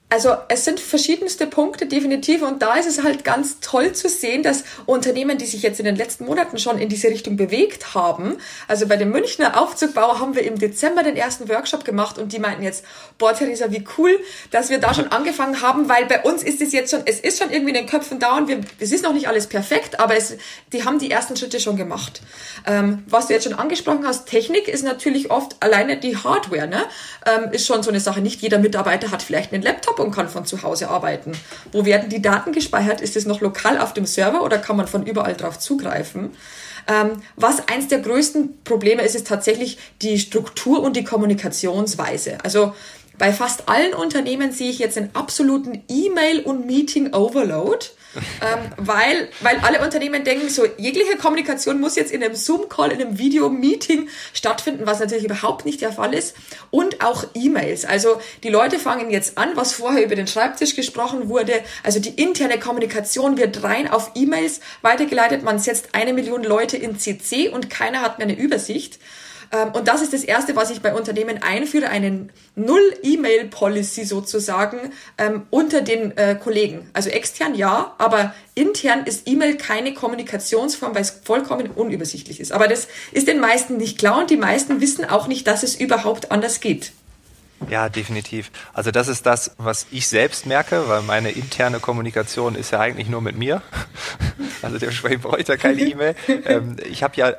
Also 0.09 0.37
es 0.49 0.65
sind 0.65 0.79
verschiedenste 0.79 1.49
Punkte 1.49 1.87
definitiv 1.87 2.43
und 2.43 2.63
da 2.63 2.77
ist 2.77 2.87
es 2.87 3.03
halt 3.03 3.25
ganz 3.25 3.59
toll 3.59 3.93
zu 3.93 4.09
sehen, 4.09 4.45
dass 4.45 4.63
Unternehmen, 4.87 5.37
die 5.37 5.47
sich 5.47 5.63
jetzt 5.63 5.81
in 5.81 5.85
den 5.85 5.97
letzten 5.97 6.27
Monaten 6.27 6.59
schon 6.59 6.79
in 6.79 6.89
diese 6.89 7.09
Richtung 7.09 7.37
bewegt 7.37 7.93
haben, 7.93 8.37
also 8.69 8.87
bei 8.87 8.97
dem 8.97 9.11
Münchner 9.11 9.61
Aufzugbauer 9.61 10.21
haben 10.21 10.37
wir 10.37 10.45
im 10.45 10.61
Dezember 10.61 11.03
den 11.03 11.17
ersten 11.17 11.49
Workshop 11.49 11.85
gemacht 11.85 12.19
und 12.19 12.33
die 12.33 12.39
meinten 12.39 12.63
jetzt, 12.63 12.85
boah 13.19 13.35
Theresa, 13.35 13.73
wie 13.73 13.85
cool, 13.99 14.17
dass 14.53 14.71
wir 14.71 14.79
da 14.79 14.95
schon 14.95 15.09
angefangen 15.09 15.61
haben, 15.61 15.89
weil 15.89 16.07
bei 16.07 16.23
uns 16.23 16.45
ist 16.45 16.63
es 16.63 16.73
jetzt 16.73 16.93
schon, 16.93 17.03
es 17.05 17.19
ist 17.19 17.43
schon 17.43 17.51
irgendwie 17.51 17.71
in 17.71 17.79
den 17.79 17.87
Köpfen 17.87 18.21
da 18.21 18.37
und 18.37 18.47
wir, 18.47 18.61
es 18.79 18.93
ist 18.93 19.03
noch 19.03 19.13
nicht 19.13 19.27
alles 19.27 19.49
perfekt, 19.49 19.99
aber 19.99 20.17
es, 20.17 20.37
die 20.73 20.85
haben 20.85 21.01
die 21.01 21.11
ersten 21.11 21.37
Schritte 21.37 21.59
schon 21.59 21.77
gemacht. 21.77 22.23
Ähm, 22.65 23.03
was 23.09 23.27
du 23.27 23.33
jetzt 23.33 23.43
schon 23.43 23.55
angesprochen 23.55 24.07
hast, 24.07 24.29
Technik 24.29 24.69
ist 24.69 24.85
natürlich 24.85 25.33
oft 25.33 25.57
alleine 25.61 25.97
die 25.97 26.17
Hardware, 26.17 26.69
ne? 26.69 26.85
Ähm, 27.27 27.51
ist 27.51 27.67
schon 27.67 27.83
so 27.83 27.91
eine 27.91 27.99
Sache. 27.99 28.21
Nicht 28.21 28.41
jeder 28.41 28.59
Mitarbeiter 28.59 29.11
hat 29.11 29.23
vielleicht 29.23 29.53
einen 29.53 29.63
Laptop 29.63 29.97
und 30.07 30.15
kann 30.15 30.29
von 30.29 30.47
zu 30.47 30.63
Hause 30.63 30.89
arbeiten. 30.89 31.33
Wo 31.73 31.85
werden 31.85 32.09
die 32.09 32.23
Daten 32.23 32.53
gespeichert? 32.53 33.01
Ist 33.01 33.17
es 33.17 33.27
noch 33.27 33.41
lokal 33.41 33.79
auf 33.79 33.93
dem 33.93 34.07
Server 34.07 34.43
oder 34.43 34.59
kann 34.59 34.77
man 34.77 34.87
von 34.87 35.05
überall 35.07 35.35
drauf 35.35 35.59
zugreifen? 35.59 36.31
Ähm, 36.89 37.23
was 37.35 37.69
eins 37.69 37.89
der 37.89 37.99
größten 37.99 38.63
Probleme 38.63 39.03
ist, 39.03 39.15
ist 39.15 39.27
tatsächlich 39.27 39.79
die 40.03 40.19
Struktur 40.19 40.83
und 40.83 40.97
die 40.97 41.05
Kommunikationsweise. 41.05 42.39
Also 42.45 42.75
bei 43.19 43.33
fast 43.33 43.69
allen 43.69 43.95
Unternehmen 43.95 44.53
sehe 44.53 44.71
ich 44.71 44.79
jetzt 44.79 44.97
einen 44.97 45.11
absoluten 45.15 45.83
E-Mail- 45.89 46.43
und 46.43 46.67
Meeting-Overload 46.67 47.87
ähm, 48.15 48.71
weil, 48.77 49.29
weil 49.41 49.59
alle 49.59 49.83
Unternehmen 49.83 50.25
denken, 50.25 50.49
so 50.49 50.65
jegliche 50.79 51.17
Kommunikation 51.17 51.81
muss 51.81 51.97
jetzt 51.97 52.13
in 52.13 52.23
einem 52.23 52.35
Zoom-Call, 52.35 52.93
in 52.93 53.01
einem 53.01 53.19
Video-Meeting 53.19 54.09
stattfinden, 54.33 54.87
was 54.87 55.01
natürlich 55.01 55.25
überhaupt 55.25 55.65
nicht 55.65 55.81
der 55.81 55.93
Fall 55.93 56.15
ist. 56.15 56.35
Und 56.71 57.05
auch 57.05 57.25
E-Mails. 57.35 57.85
Also 57.85 58.21
die 58.43 58.49
Leute 58.49 58.79
fangen 58.79 59.11
jetzt 59.11 59.39
an, 59.39 59.51
was 59.55 59.73
vorher 59.73 60.05
über 60.05 60.17
den 60.17 60.27
Schreibtisch 60.27 60.77
gesprochen 60.77 61.29
wurde. 61.29 61.53
Also 61.83 62.01
die 62.01 62.11
interne 62.11 62.59
Kommunikation 62.59 63.37
wird 63.37 63.63
rein 63.63 63.89
auf 63.89 64.13
E-Mails 64.15 64.61
weitergeleitet. 64.83 65.43
Man 65.43 65.59
setzt 65.59 65.95
eine 65.95 66.13
Million 66.13 66.43
Leute 66.43 66.77
in 66.77 66.99
CC 66.99 67.49
und 67.49 67.71
keiner 67.71 68.03
hat 68.03 68.19
mehr 68.19 68.29
eine 68.29 68.39
Übersicht. 68.39 68.99
Ähm, 69.53 69.73
und 69.73 69.89
das 69.89 70.03
ist 70.03 70.13
das 70.13 70.25
Erste, 70.25 70.57
was 70.57 70.71
ich 70.71 70.83
bei 70.83 70.95
Unternehmen 70.95 71.43
einführe, 71.43 71.89
eine 71.89 72.29
Null-E-Mail-Policy 72.55 74.05
sozusagen 74.05 74.93
ähm, 75.19 75.43
unter 75.51 75.81
den 75.81 76.17
äh, 76.17 76.37
Kollegen. 76.37 76.89
Also 76.93 77.11
extern 77.11 77.55
ja, 77.55 77.95
aber 77.99 78.35
intern 78.55 79.05
ist 79.05 79.29
E-Mail 79.29 79.57
keine 79.57 79.95
Kommunikationsform, 79.95 80.95
weil 80.95 81.03
es 81.03 81.21
vollkommen 81.25 81.71
unübersichtlich 81.71 82.41
ist. 82.41 82.53
Aber 82.53 82.69
das 82.69 82.89
ist 83.13 83.29
den 83.29 83.41
meisten 83.41 83.77
nicht 83.77 83.99
klar 83.99 84.21
und 84.21 84.31
die 84.31 84.37
meisten 84.37 84.81
wissen 84.81 85.05
auch 85.05 85.27
nicht, 85.27 85.47
dass 85.47 85.63
es 85.63 85.77
überhaupt 85.77 86.31
anders 86.33 86.61
geht. 86.61 86.93
Ja, 87.71 87.89
definitiv. 87.89 88.51
Also 88.75 88.91
das 88.91 89.09
ist 89.09 89.25
das, 89.27 89.53
was 89.57 89.87
ich 89.91 90.09
selbst 90.09 90.47
merke, 90.47 90.89
weil 90.89 91.03
meine 91.03 91.31
interne 91.31 91.81
Kommunikation 91.81 92.55
ist 92.55 92.71
ja 92.71 92.81
eigentlich 92.81 93.09
nur 93.09 93.21
mit 93.21 93.37
mir. 93.37 93.63
Also 94.63 94.79
der 94.79 94.91
Schwein 94.91 95.21
braucht 95.21 95.49
ja 95.49 95.57
keine 95.57 95.83
E-Mail. 95.83 96.17
Ähm, 96.29 96.77
ich 96.91 97.03
habe 97.03 97.15
ja 97.17 97.35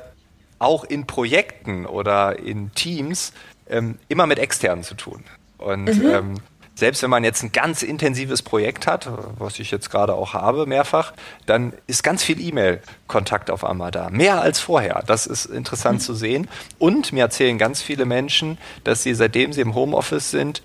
auch 0.58 0.84
in 0.84 1.06
Projekten 1.06 1.86
oder 1.86 2.38
in 2.38 2.72
Teams 2.74 3.32
ähm, 3.68 3.98
immer 4.08 4.26
mit 4.26 4.38
externen 4.38 4.84
zu 4.84 4.94
tun. 4.94 5.24
Und 5.58 5.84
mhm. 5.86 6.10
ähm, 6.10 6.34
selbst 6.78 7.02
wenn 7.02 7.10
man 7.10 7.24
jetzt 7.24 7.42
ein 7.42 7.50
ganz 7.50 7.82
intensives 7.82 8.40
Projekt 8.42 8.86
hat, 8.86 9.08
was 9.38 9.58
ich 9.58 9.72
jetzt 9.72 9.90
gerade 9.90 10.14
auch 10.14 10.32
habe, 10.34 10.64
mehrfach, 10.64 11.12
dann 11.44 11.72
ist 11.88 12.04
ganz 12.04 12.22
viel 12.22 12.40
E-Mail-Kontakt 12.40 13.50
auf 13.50 13.64
einmal 13.64 13.90
da. 13.90 14.10
Mehr 14.10 14.40
als 14.40 14.60
vorher. 14.60 15.02
Das 15.04 15.26
ist 15.26 15.46
interessant 15.46 15.98
mhm. 15.98 16.02
zu 16.02 16.14
sehen. 16.14 16.48
Und 16.78 17.12
mir 17.12 17.22
erzählen 17.22 17.58
ganz 17.58 17.82
viele 17.82 18.04
Menschen, 18.04 18.58
dass 18.84 19.02
sie, 19.02 19.14
seitdem 19.14 19.52
sie 19.52 19.60
im 19.60 19.74
Homeoffice 19.74 20.30
sind, 20.30 20.62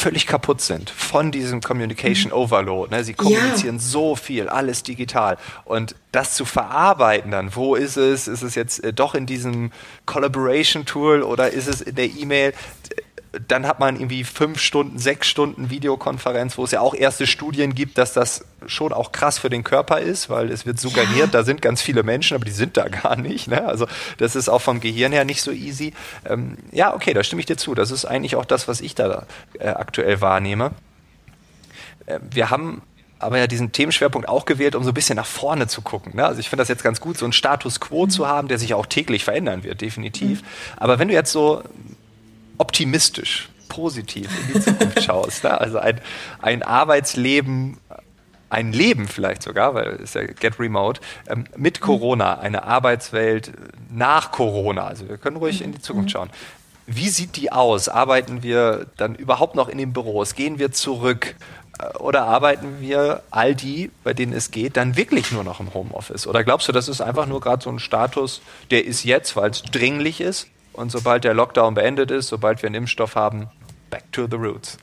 völlig 0.00 0.26
kaputt 0.26 0.60
sind 0.62 0.88
von 0.90 1.30
diesem 1.30 1.60
Communication 1.60 2.32
mhm. 2.32 2.38
Overload. 2.38 2.94
Ne? 2.94 3.04
Sie 3.04 3.14
kommunizieren 3.14 3.76
ja. 3.76 3.82
so 3.82 4.16
viel, 4.16 4.48
alles 4.48 4.82
digital. 4.82 5.36
Und 5.64 5.94
das 6.10 6.34
zu 6.34 6.44
verarbeiten 6.44 7.30
dann, 7.30 7.54
wo 7.54 7.74
ist 7.74 7.96
es? 7.96 8.26
Ist 8.26 8.42
es 8.42 8.54
jetzt 8.54 8.82
äh, 8.82 8.92
doch 8.92 9.14
in 9.14 9.26
diesem 9.26 9.70
Collaboration 10.06 10.86
Tool 10.86 11.22
oder 11.22 11.50
ist 11.50 11.68
es 11.68 11.82
in 11.82 11.94
der 11.94 12.06
E-Mail? 12.06 12.54
Dann 13.46 13.66
hat 13.66 13.78
man 13.78 13.96
irgendwie 13.96 14.24
fünf 14.24 14.60
Stunden, 14.60 14.98
sechs 14.98 15.28
Stunden 15.28 15.70
Videokonferenz, 15.70 16.58
wo 16.58 16.64
es 16.64 16.72
ja 16.72 16.80
auch 16.80 16.94
erste 16.94 17.28
Studien 17.28 17.74
gibt, 17.76 17.96
dass 17.96 18.12
das 18.12 18.44
schon 18.66 18.92
auch 18.92 19.12
krass 19.12 19.38
für 19.38 19.50
den 19.50 19.62
Körper 19.62 20.00
ist, 20.00 20.28
weil 20.30 20.50
es 20.50 20.66
wird 20.66 20.80
suggeriert, 20.80 21.16
ja. 21.16 21.26
da 21.26 21.44
sind 21.44 21.62
ganz 21.62 21.80
viele 21.80 22.02
Menschen, 22.02 22.34
aber 22.34 22.44
die 22.44 22.50
sind 22.50 22.76
da 22.76 22.88
gar 22.88 23.16
nicht. 23.16 23.46
Ne? 23.46 23.64
Also 23.64 23.86
das 24.18 24.34
ist 24.34 24.48
auch 24.48 24.60
vom 24.60 24.80
Gehirn 24.80 25.12
her 25.12 25.24
nicht 25.24 25.42
so 25.42 25.52
easy. 25.52 25.92
Ähm, 26.28 26.58
ja, 26.72 26.92
okay, 26.92 27.14
da 27.14 27.22
stimme 27.22 27.40
ich 27.40 27.46
dir 27.46 27.56
zu. 27.56 27.74
Das 27.74 27.92
ist 27.92 28.04
eigentlich 28.04 28.34
auch 28.34 28.44
das, 28.44 28.66
was 28.66 28.80
ich 28.80 28.96
da 28.96 29.26
äh, 29.58 29.68
aktuell 29.68 30.20
wahrnehme. 30.20 30.72
Äh, 32.06 32.18
wir 32.30 32.50
haben 32.50 32.82
aber 33.20 33.38
ja 33.38 33.46
diesen 33.46 33.70
Themenschwerpunkt 33.70 34.28
auch 34.28 34.44
gewählt, 34.44 34.74
um 34.74 34.82
so 34.82 34.90
ein 34.90 34.94
bisschen 34.94 35.16
nach 35.16 35.26
vorne 35.26 35.68
zu 35.68 35.82
gucken. 35.82 36.16
Ne? 36.16 36.26
Also 36.26 36.40
ich 36.40 36.48
finde 36.48 36.62
das 36.62 36.68
jetzt 36.68 36.82
ganz 36.82 37.00
gut, 37.00 37.18
so 37.18 37.26
einen 37.26 37.32
Status 37.32 37.78
quo 37.78 38.06
mhm. 38.06 38.10
zu 38.10 38.26
haben, 38.26 38.48
der 38.48 38.58
sich 38.58 38.74
auch 38.74 38.86
täglich 38.86 39.24
verändern 39.24 39.62
wird, 39.62 39.82
definitiv. 39.82 40.42
Mhm. 40.42 40.46
Aber 40.78 40.98
wenn 40.98 41.08
du 41.08 41.14
jetzt 41.14 41.30
so 41.30 41.62
optimistisch, 42.60 43.48
positiv 43.68 44.28
in 44.48 44.54
die 44.54 44.60
Zukunft 44.60 45.02
schaust. 45.04 45.44
Ne? 45.44 45.58
Also 45.58 45.78
ein, 45.78 46.00
ein 46.42 46.62
Arbeitsleben, 46.62 47.78
ein 48.50 48.72
Leben 48.72 49.08
vielleicht 49.08 49.42
sogar, 49.42 49.74
weil 49.74 49.98
es 50.02 50.14
ja 50.14 50.24
Get 50.24 50.60
Remote, 50.60 51.00
ähm, 51.28 51.44
mit 51.56 51.80
Corona, 51.80 52.38
eine 52.38 52.64
Arbeitswelt 52.64 53.52
nach 53.90 54.30
Corona. 54.30 54.86
Also 54.86 55.08
wir 55.08 55.16
können 55.16 55.36
ruhig 55.36 55.62
in 55.62 55.72
die 55.72 55.80
Zukunft 55.80 56.10
schauen. 56.10 56.30
Wie 56.86 57.08
sieht 57.08 57.36
die 57.36 57.52
aus? 57.52 57.88
Arbeiten 57.88 58.42
wir 58.42 58.86
dann 58.96 59.14
überhaupt 59.14 59.54
noch 59.54 59.68
in 59.68 59.78
den 59.78 59.92
Büros? 59.92 60.34
Gehen 60.34 60.58
wir 60.58 60.72
zurück? 60.72 61.36
Äh, 61.78 61.96
oder 61.98 62.24
arbeiten 62.24 62.80
wir 62.80 63.22
all 63.30 63.54
die, 63.54 63.90
bei 64.04 64.12
denen 64.12 64.34
es 64.34 64.50
geht, 64.50 64.76
dann 64.76 64.96
wirklich 64.96 65.32
nur 65.32 65.44
noch 65.44 65.60
im 65.60 65.72
Homeoffice? 65.72 66.26
Oder 66.26 66.44
glaubst 66.44 66.68
du, 66.68 66.72
das 66.72 66.88
ist 66.88 67.00
einfach 67.00 67.26
nur 67.26 67.40
gerade 67.40 67.62
so 67.62 67.70
ein 67.70 67.78
Status, 67.78 68.42
der 68.70 68.84
ist 68.84 69.04
jetzt, 69.04 69.34
weil 69.36 69.50
es 69.50 69.62
dringlich 69.62 70.20
ist? 70.20 70.48
Und 70.72 70.90
sobald 70.90 71.24
der 71.24 71.34
Lockdown 71.34 71.74
beendet 71.74 72.10
ist, 72.10 72.28
sobald 72.28 72.62
wir 72.62 72.68
einen 72.68 72.76
Impfstoff 72.76 73.16
haben, 73.16 73.48
back 73.90 74.10
to 74.12 74.26
the 74.30 74.36
roots. 74.36 74.78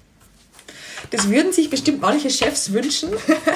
Das 1.12 1.30
würden 1.30 1.52
sich 1.52 1.70
bestimmt 1.70 2.02
manche 2.02 2.30
Chefs 2.30 2.74
wünschen. 2.74 3.10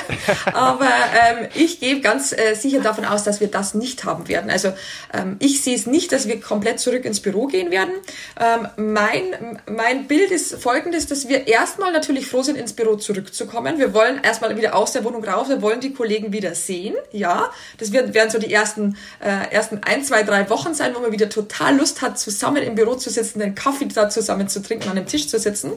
Aber 0.53 0.85
ähm, 0.85 1.47
ich 1.55 1.79
gehe 1.79 2.01
ganz 2.01 2.31
äh, 2.31 2.55
sicher 2.55 2.81
davon 2.81 3.05
aus, 3.05 3.23
dass 3.23 3.39
wir 3.39 3.47
das 3.47 3.73
nicht 3.73 4.03
haben 4.05 4.27
werden. 4.27 4.49
Also 4.49 4.73
ähm, 5.13 5.37
ich 5.39 5.61
sehe 5.61 5.75
es 5.75 5.85
nicht, 5.85 6.11
dass 6.11 6.27
wir 6.27 6.39
komplett 6.39 6.79
zurück 6.79 7.05
ins 7.05 7.19
Büro 7.19 7.47
gehen 7.47 7.71
werden. 7.71 7.91
Ähm, 8.39 8.67
mein, 8.77 9.59
mein 9.67 10.07
Bild 10.07 10.31
ist 10.31 10.61
folgendes, 10.61 11.07
dass 11.07 11.27
wir 11.27 11.47
erstmal 11.47 11.91
natürlich 11.91 12.27
froh 12.27 12.43
sind, 12.43 12.57
ins 12.57 12.73
Büro 12.73 12.95
zurückzukommen. 12.95 13.79
Wir 13.79 13.93
wollen 13.93 14.21
erstmal 14.23 14.55
wieder 14.57 14.75
aus 14.75 14.93
der 14.93 15.03
Wohnung 15.03 15.23
raus, 15.23 15.49
wir 15.49 15.61
wollen 15.61 15.81
die 15.81 15.93
Kollegen 15.93 16.33
wieder 16.33 16.55
sehen. 16.55 16.95
Ja, 17.11 17.51
das 17.77 17.91
werden, 17.91 18.13
werden 18.13 18.29
so 18.29 18.39
die 18.39 18.53
ersten, 18.53 18.97
äh, 19.19 19.53
ersten 19.53 19.81
ein, 19.83 20.03
zwei, 20.03 20.23
drei 20.23 20.49
Wochen 20.49 20.73
sein, 20.73 20.93
wo 20.95 20.99
man 20.99 21.11
wieder 21.11 21.29
total 21.29 21.75
Lust 21.77 22.01
hat, 22.01 22.19
zusammen 22.19 22.63
im 22.63 22.75
Büro 22.75 22.95
zu 22.95 23.09
sitzen, 23.09 23.39
den 23.39 23.55
Kaffee 23.55 23.85
da 23.85 24.09
zusammen 24.09 24.47
zu 24.47 24.61
trinken, 24.61 24.89
an 24.89 24.95
dem 24.95 25.05
Tisch 25.05 25.27
zu 25.27 25.39
sitzen. 25.39 25.73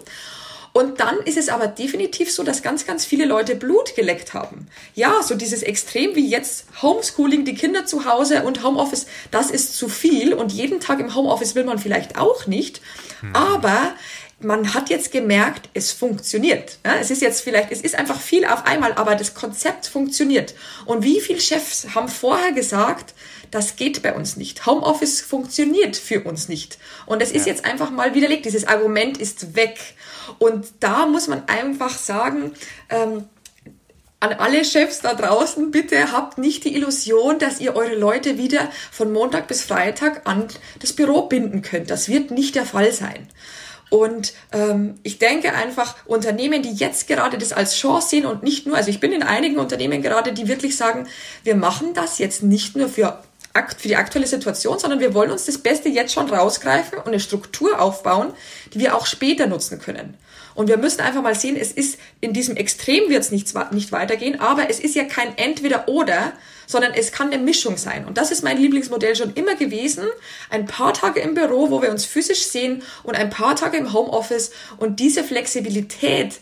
Und 0.77 0.99
dann 0.99 1.19
ist 1.25 1.39
es 1.39 1.51
aber 1.51 1.69
definitiv 1.69 2.33
so, 2.33 2.43
dass 2.43 2.61
ganz, 2.61 2.85
ganz 2.85 3.05
viele 3.05 3.27
Leute 3.27 3.55
Blut 3.55 3.95
geleckt 3.95 4.35
haben. 4.35 4.67
Ja, 4.97 5.23
so 5.23 5.37
dieses 5.37 5.63
Extrem 5.63 6.17
wie 6.17 6.29
jetzt 6.29 6.67
Homeschooling, 6.83 7.45
die 7.45 7.55
Kinder 7.55 7.87
zu 7.87 8.07
Hause 8.07 8.43
und 8.43 8.65
Homeoffice, 8.65 9.07
das 9.31 9.53
ist 9.53 9.77
zu 9.77 9.89
viel 9.89 10.35
und 10.35 10.51
jeden 10.51 10.81
Tag 10.81 10.99
im 10.99 11.15
Homeoffice 11.15 11.55
will 11.55 11.63
man 11.63 11.79
vielleicht 11.79 12.19
auch 12.19 12.49
nicht. 12.49 12.81
Hm. 13.21 13.37
Aber 13.37 13.95
man 14.41 14.75
hat 14.75 14.91
jetzt 14.91 15.13
gemerkt, 15.13 15.69
es 15.75 15.93
funktioniert. 15.93 16.79
es 17.01 17.11
ist 17.11 17.23
jetzt 17.23 17.41
vielleicht, 17.41 17.71
es 17.71 17.81
ist 17.81 17.95
einfach 17.95 18.21
viel 18.21 18.45
auf 18.45 18.67
einmal, 18.67 18.93
aber 18.95 19.15
das 19.15 19.35
Konzept 19.35 19.87
funktioniert. 19.87 20.55
Und 20.87 21.05
wie 21.05 21.21
viele 21.21 21.41
Chefs 21.41 21.95
haben 21.95 22.09
vorher 22.09 22.53
gesagt, 22.53 23.15
das 23.51 23.77
geht 23.77 24.03
bei 24.03 24.15
uns 24.15 24.37
nicht. 24.37 24.67
Homeoffice 24.67 25.21
funktioniert 25.21 25.97
für 25.97 26.25
uns 26.25 26.49
nicht. 26.49 26.79
Und 27.07 27.23
es 27.23 27.31
ist 27.31 27.47
jetzt 27.47 27.65
einfach 27.65 27.91
mal 27.91 28.15
widerlegt. 28.15 28.45
Dieses 28.45 28.67
Argument 28.67 29.17
ist 29.19 29.55
weg. 29.55 29.79
Und 30.39 30.67
da 30.81 31.07
muss 31.07 31.29
man 31.29 31.47
einfach 31.47 31.97
sagen, 31.97 32.53
ähm, 32.91 33.29
an 34.25 34.33
alle 34.33 34.65
Chefs 34.65 35.03
da 35.03 35.15
draußen, 35.15 35.71
bitte 35.71 36.11
habt 36.11 36.39
nicht 36.39 36.65
die 36.65 36.75
Illusion, 36.75 37.39
dass 37.39 37.61
ihr 37.61 37.77
eure 37.77 37.95
Leute 37.95 38.39
wieder 38.39 38.71
von 38.91 39.13
Montag 39.13 39.47
bis 39.49 39.63
Freitag 39.63 40.23
an 40.25 40.49
das 40.81 40.95
Büro 40.95 41.23
binden 41.23 41.63
könnt. 41.63 41.91
Das 41.91 42.09
wird 42.09 42.31
nicht 42.31 42.55
der 42.55 42.65
Fall 42.65 42.91
sein. 42.91 43.29
Und 43.91 44.33
ähm, 44.53 44.95
ich 45.03 45.19
denke 45.19 45.53
einfach, 45.53 45.95
Unternehmen, 46.07 46.63
die 46.63 46.73
jetzt 46.73 47.07
gerade 47.07 47.39
das 47.39 47.53
als 47.53 47.77
Chance 47.77 48.09
sehen 48.09 48.27
und 48.27 48.43
nicht 48.43 48.67
nur, 48.67 48.77
also 48.77 48.91
ich 48.91 49.01
bin 49.01 49.13
in 49.13 49.23
einigen 49.23 49.59
Unternehmen 49.59 50.03
gerade, 50.03 50.33
die 50.33 50.49
wirklich 50.49 50.77
sagen, 50.77 51.07
wir 51.45 51.55
machen 51.55 51.95
das 51.95 52.19
jetzt 52.19 52.43
nicht 52.43 52.77
nur 52.77 52.89
für 52.89 53.21
für 53.79 53.87
die 53.87 53.95
aktuelle 53.95 54.27
Situation, 54.27 54.81
sondern 54.81 54.99
wir 54.99 55.15
wollen 55.15 55.31
uns 55.31 55.45
das 55.45 55.59
Beste 55.59 55.89
jetzt 55.89 56.13
schon 56.13 56.29
rausgreifen 56.29 56.99
und 56.99 57.07
eine 57.07 57.21
Struktur 57.21 57.81
aufbauen, 57.81 58.33
die 58.73 58.81
wir 58.81 58.97
auch 58.97 59.07
später 59.07 59.47
nutzen 59.47 59.79
können. 59.79 60.17
Und 60.55 60.69
wir 60.69 60.77
müssen 60.77 61.01
einfach 61.01 61.23
mal 61.23 61.35
sehen, 61.35 61.57
es 61.57 61.73
ist 61.73 61.99
in 62.21 62.33
diesem 62.33 62.57
Extrem 62.57 63.09
wird 63.09 63.23
es 63.23 63.31
nicht, 63.31 63.55
nicht 63.73 63.93
weitergehen, 63.93 64.41
aber 64.41 64.71
es 64.71 64.81
ist 64.81 64.95
ja 64.95 65.05
kein 65.05 65.37
Entweder-Oder, 65.37 66.33
sondern 66.67 66.93
es 66.95 67.13
kann 67.13 67.33
eine 67.33 67.43
Mischung 67.43 67.77
sein. 67.77 68.07
Und 68.07 68.19
das 68.19 68.31
ist 68.31 68.43
mein 68.43 68.59
Lieblingsmodell 68.59 69.17
schon 69.17 69.35
immer 69.35 69.55
gewesen. 69.55 70.05
Ein 70.51 70.67
paar 70.67 70.95
Tage 70.95 71.21
im 71.21 71.35
Büro, 71.35 71.71
wo 71.71 71.83
wir 71.83 71.91
uns 71.91 72.05
physisch 72.05 72.47
sehen 72.47 72.83
und 73.03 73.17
ein 73.17 73.31
paar 73.31 73.57
Tage 73.57 73.77
im 73.77 73.93
Homeoffice. 73.93 74.51
Und 74.79 75.01
diese 75.01 75.25
Flexibilität, 75.25 76.41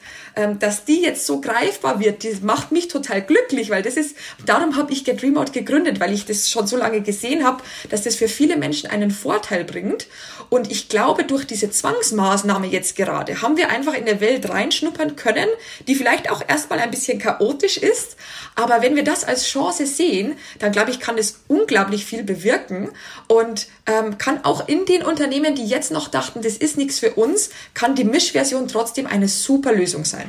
dass 0.59 0.85
die 0.85 1.03
jetzt 1.03 1.27
so 1.27 1.41
greifbar 1.41 2.01
wird, 2.01 2.23
die 2.23 2.37
macht 2.43 2.73
mich 2.73 2.89
total 2.89 3.23
glücklich, 3.23 3.71
weil 3.71 3.83
das 3.83 3.97
ist, 3.97 4.17
darum 4.47 4.77
habe 4.77 4.93
ich 4.93 5.05
Get 5.05 5.23
Remote 5.23 5.53
gegründet, 5.53 6.01
weil 6.01 6.13
ich 6.13 6.25
das 6.25 6.51
schon 6.51 6.67
so 6.67 6.77
lange 6.77 7.03
gesehen 7.03 7.45
habe, 7.45 7.63
dass 7.91 8.03
das 8.03 8.17
für 8.17 8.29
viele 8.29 8.57
Menschen 8.57 8.91
einen 8.91 9.11
Vorteil 9.11 9.65
bringt. 9.65 10.07
Und 10.49 10.71
ich 10.71 10.89
glaube, 10.89 11.25
durch 11.25 11.47
diese 11.47 11.71
Zwangsmaßnahme 11.71 12.67
jetzt 12.67 12.97
gerade 12.97 13.41
haben 13.43 13.57
wir 13.57 13.71
einfach 13.71 13.95
in 13.95 14.07
der 14.07 14.21
Welt 14.21 14.49
reinschnuppern 14.49 15.17
können, 15.17 15.49
die 15.87 15.95
vielleicht 15.95 16.31
auch 16.31 16.43
erstmal 16.47 16.79
ein 16.79 16.91
bisschen 16.91 17.19
chaotisch 17.19 17.79
ist. 17.79 18.17
Aber 18.55 18.83
wenn 18.83 18.97
wir 18.97 19.05
das 19.05 19.25
als 19.25 19.47
Chance 19.47 19.87
sehen, 19.87 20.35
dann 20.59 20.73
glaube 20.73 20.91
ich, 20.91 21.01
kann 21.01 21.17
es 21.17 21.41
unglaublich 21.49 22.05
viel 22.05 22.23
bewirken 22.23 22.91
und 23.29 23.67
ähm, 23.87 24.19
kann 24.19 24.45
auch 24.45 24.69
in 24.69 24.85
den 24.85 25.03
Unternehmen, 25.03 25.55
die 25.55 25.67
jetzt 25.67 25.91
noch 25.91 26.09
dachten, 26.09 26.43
das 26.43 26.57
ist 26.57 26.77
nichts 26.77 26.99
für 26.99 27.15
uns, 27.15 27.51
kann 27.75 27.95
die 27.95 28.05
Mischversion 28.05 28.69
trotzdem 28.69 29.07
eine 29.07 29.29
super 29.29 29.73
Lösung 29.73 30.05
sein. 30.05 30.22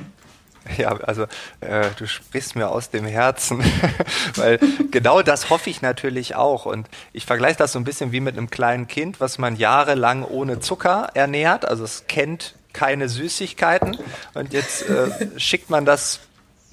Ja, 0.78 0.96
also 0.98 1.24
äh, 1.62 1.90
du 1.98 2.08
sprichst 2.08 2.56
mir 2.56 2.70
aus 2.70 2.90
dem 2.90 3.06
Herzen, 3.06 3.64
weil 4.36 4.60
genau 4.92 5.22
das 5.22 5.50
hoffe 5.50 5.70
ich 5.70 5.82
natürlich 5.82 6.36
auch. 6.36 6.66
Und 6.66 6.88
ich 7.12 7.26
vergleiche 7.26 7.58
das 7.58 7.74
so 7.74 7.80
ein 7.80 7.84
bisschen 7.84 8.12
wie 8.12 8.20
mit 8.20 8.38
einem 8.38 8.50
kleinen 8.50 8.88
Kind, 8.88 9.20
was 9.20 9.38
man 9.38 9.56
jahrelang 9.56 10.24
ohne 10.24 10.60
Zucker 10.60 11.10
ernährt. 11.14 11.66
Also 11.66 11.84
es 11.84 12.08
kennt 12.08 12.56
keine 12.72 13.08
Süßigkeiten 13.08 13.98
und 14.34 14.52
jetzt 14.52 14.90
äh, 14.90 15.40
schickt 15.40 15.70
man 15.70 15.86
das 15.86 16.22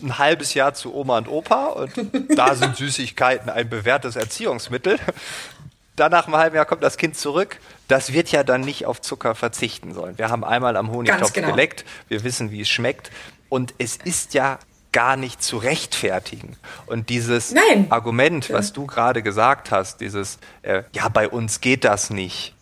ein 0.02 0.18
halbes 0.18 0.54
Jahr 0.54 0.72
zu 0.72 0.94
Oma 0.94 1.18
und 1.18 1.28
Opa 1.28 1.66
und 1.66 1.92
da 2.34 2.54
sind 2.54 2.76
Süßigkeiten 2.76 3.50
ein 3.50 3.68
bewährtes 3.68 4.16
Erziehungsmittel. 4.16 4.98
Dann 5.96 6.12
nach 6.12 6.26
einem 6.26 6.36
halben 6.36 6.56
Jahr 6.56 6.64
kommt 6.64 6.82
das 6.82 6.96
Kind 6.96 7.18
zurück. 7.18 7.58
Das 7.86 8.14
wird 8.14 8.32
ja 8.32 8.42
dann 8.42 8.62
nicht 8.62 8.86
auf 8.86 9.02
Zucker 9.02 9.34
verzichten 9.34 9.92
sollen. 9.92 10.16
Wir 10.16 10.30
haben 10.30 10.44
einmal 10.44 10.78
am 10.78 10.90
Honigtopf 10.90 11.34
genau. 11.34 11.50
geleckt. 11.50 11.84
Wir 12.08 12.24
wissen, 12.24 12.50
wie 12.50 12.62
es 12.62 12.70
schmeckt. 12.70 13.10
Und 13.50 13.74
es 13.76 13.96
ist 13.96 14.32
ja 14.32 14.58
gar 14.92 15.16
nicht 15.16 15.42
zu 15.42 15.58
rechtfertigen. 15.58 16.56
Und 16.86 17.10
dieses 17.10 17.52
Nein. 17.52 17.86
Argument, 17.90 18.50
was 18.50 18.72
du 18.72 18.86
gerade 18.86 19.22
gesagt 19.22 19.70
hast, 19.70 20.00
dieses, 20.00 20.38
äh, 20.62 20.84
ja, 20.92 21.08
bei 21.08 21.28
uns 21.28 21.60
geht 21.60 21.84
das 21.84 22.10
nicht, 22.10 22.54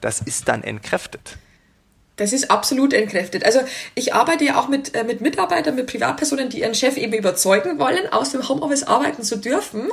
das 0.00 0.20
ist 0.20 0.48
dann 0.48 0.64
entkräftet. 0.64 1.38
Das 2.16 2.34
ist 2.34 2.50
absolut 2.50 2.92
entkräftet. 2.92 3.46
Also 3.46 3.60
ich 3.94 4.12
arbeite 4.12 4.44
ja 4.44 4.60
auch 4.60 4.68
mit, 4.68 4.94
äh, 4.94 5.02
mit 5.02 5.22
Mitarbeitern, 5.22 5.74
mit 5.74 5.86
Privatpersonen, 5.86 6.50
die 6.50 6.60
ihren 6.60 6.74
Chef 6.74 6.98
eben 6.98 7.14
überzeugen 7.14 7.78
wollen, 7.78 8.12
aus 8.12 8.32
dem 8.32 8.46
Homeoffice 8.46 8.82
arbeiten 8.82 9.22
zu 9.22 9.36
dürfen. 9.36 9.88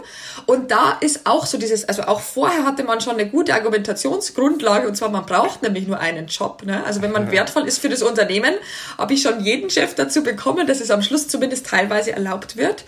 Und 0.46 0.70
da 0.70 0.98
ist 1.00 1.26
auch 1.26 1.46
so 1.46 1.58
dieses, 1.58 1.86
also 1.86 2.04
auch 2.04 2.20
vorher 2.20 2.66
hatte 2.66 2.84
man 2.84 3.00
schon 3.00 3.14
eine 3.14 3.30
gute 3.30 3.54
Argumentationsgrundlage 3.54 4.88
und 4.88 4.96
zwar 4.96 5.10
man 5.10 5.26
braucht 5.26 5.64
nämlich 5.64 5.88
nur 5.88 6.00
einen 6.00 6.28
Job. 6.28 6.64
Ne? 6.66 6.84
Also 6.86 7.02
wenn 7.02 7.14
man 7.14 7.32
wertvoll 7.32 7.66
ist 7.66 7.80
für 7.80 7.90
das 7.90 8.02
Unternehmen, 8.02 8.54
habe 8.98 9.14
ich 9.14 9.22
schon 9.22 9.40
jeden 9.40 9.70
Chef 9.70 9.96
dazu 9.96 10.22
bekommen, 10.22 10.68
dass 10.68 10.82
es 10.82 10.92
am 10.92 11.02
Schluss 11.02 11.30
zumindest 11.30 11.68
teilweise 11.68 12.12
erlaubt 12.12 12.58
wird. 12.58 12.84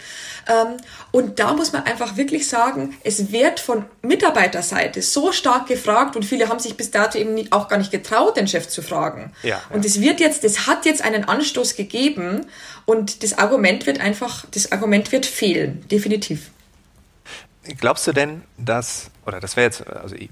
Ähm, 0.47 0.77
und 1.11 1.39
da 1.39 1.53
muss 1.53 1.71
man 1.71 1.83
einfach 1.83 2.17
wirklich 2.17 2.47
sagen, 2.47 2.97
es 3.03 3.31
wird 3.31 3.59
von 3.59 3.85
Mitarbeiterseite 4.01 5.01
so 5.01 5.31
stark 5.31 5.67
gefragt 5.67 6.15
und 6.15 6.23
viele 6.23 6.50
haben 6.50 6.59
sich 6.59 6.77
bis 6.77 6.91
dato 6.91 7.17
eben 7.17 7.51
auch 7.51 7.67
gar 7.67 7.77
nicht 7.77 7.91
getraut, 7.91 8.38
den 8.38 8.47
Chef 8.47 8.67
zu 8.67 8.81
fragen. 8.81 9.21
Ja, 9.44 9.62
und 9.70 9.86
es 9.86 10.01
wird 10.01 10.20
jetzt, 10.20 10.44
das 10.44 10.68
hat 10.68 10.86
jetzt 10.86 11.01
einen 11.01 11.24
Anstoß 11.25 11.75
gegeben 11.75 12.46
und 12.86 13.24
das 13.24 13.38
Argument 13.38 13.86
wird 13.86 14.00
einfach, 14.00 14.46
das 14.51 14.72
Argument 14.72 15.12
wird 15.12 15.25
fehlen, 15.25 15.88
definitiv. 15.90 16.51
Glaubst 17.80 18.08
du 18.08 18.12
denn, 18.12 18.44
dass, 18.58 19.12
oder 19.25 19.40
das 19.40 19.56
wäre 19.56 19.66
jetzt, 19.66 19.86
also 19.88 20.16
ich, 20.16 20.30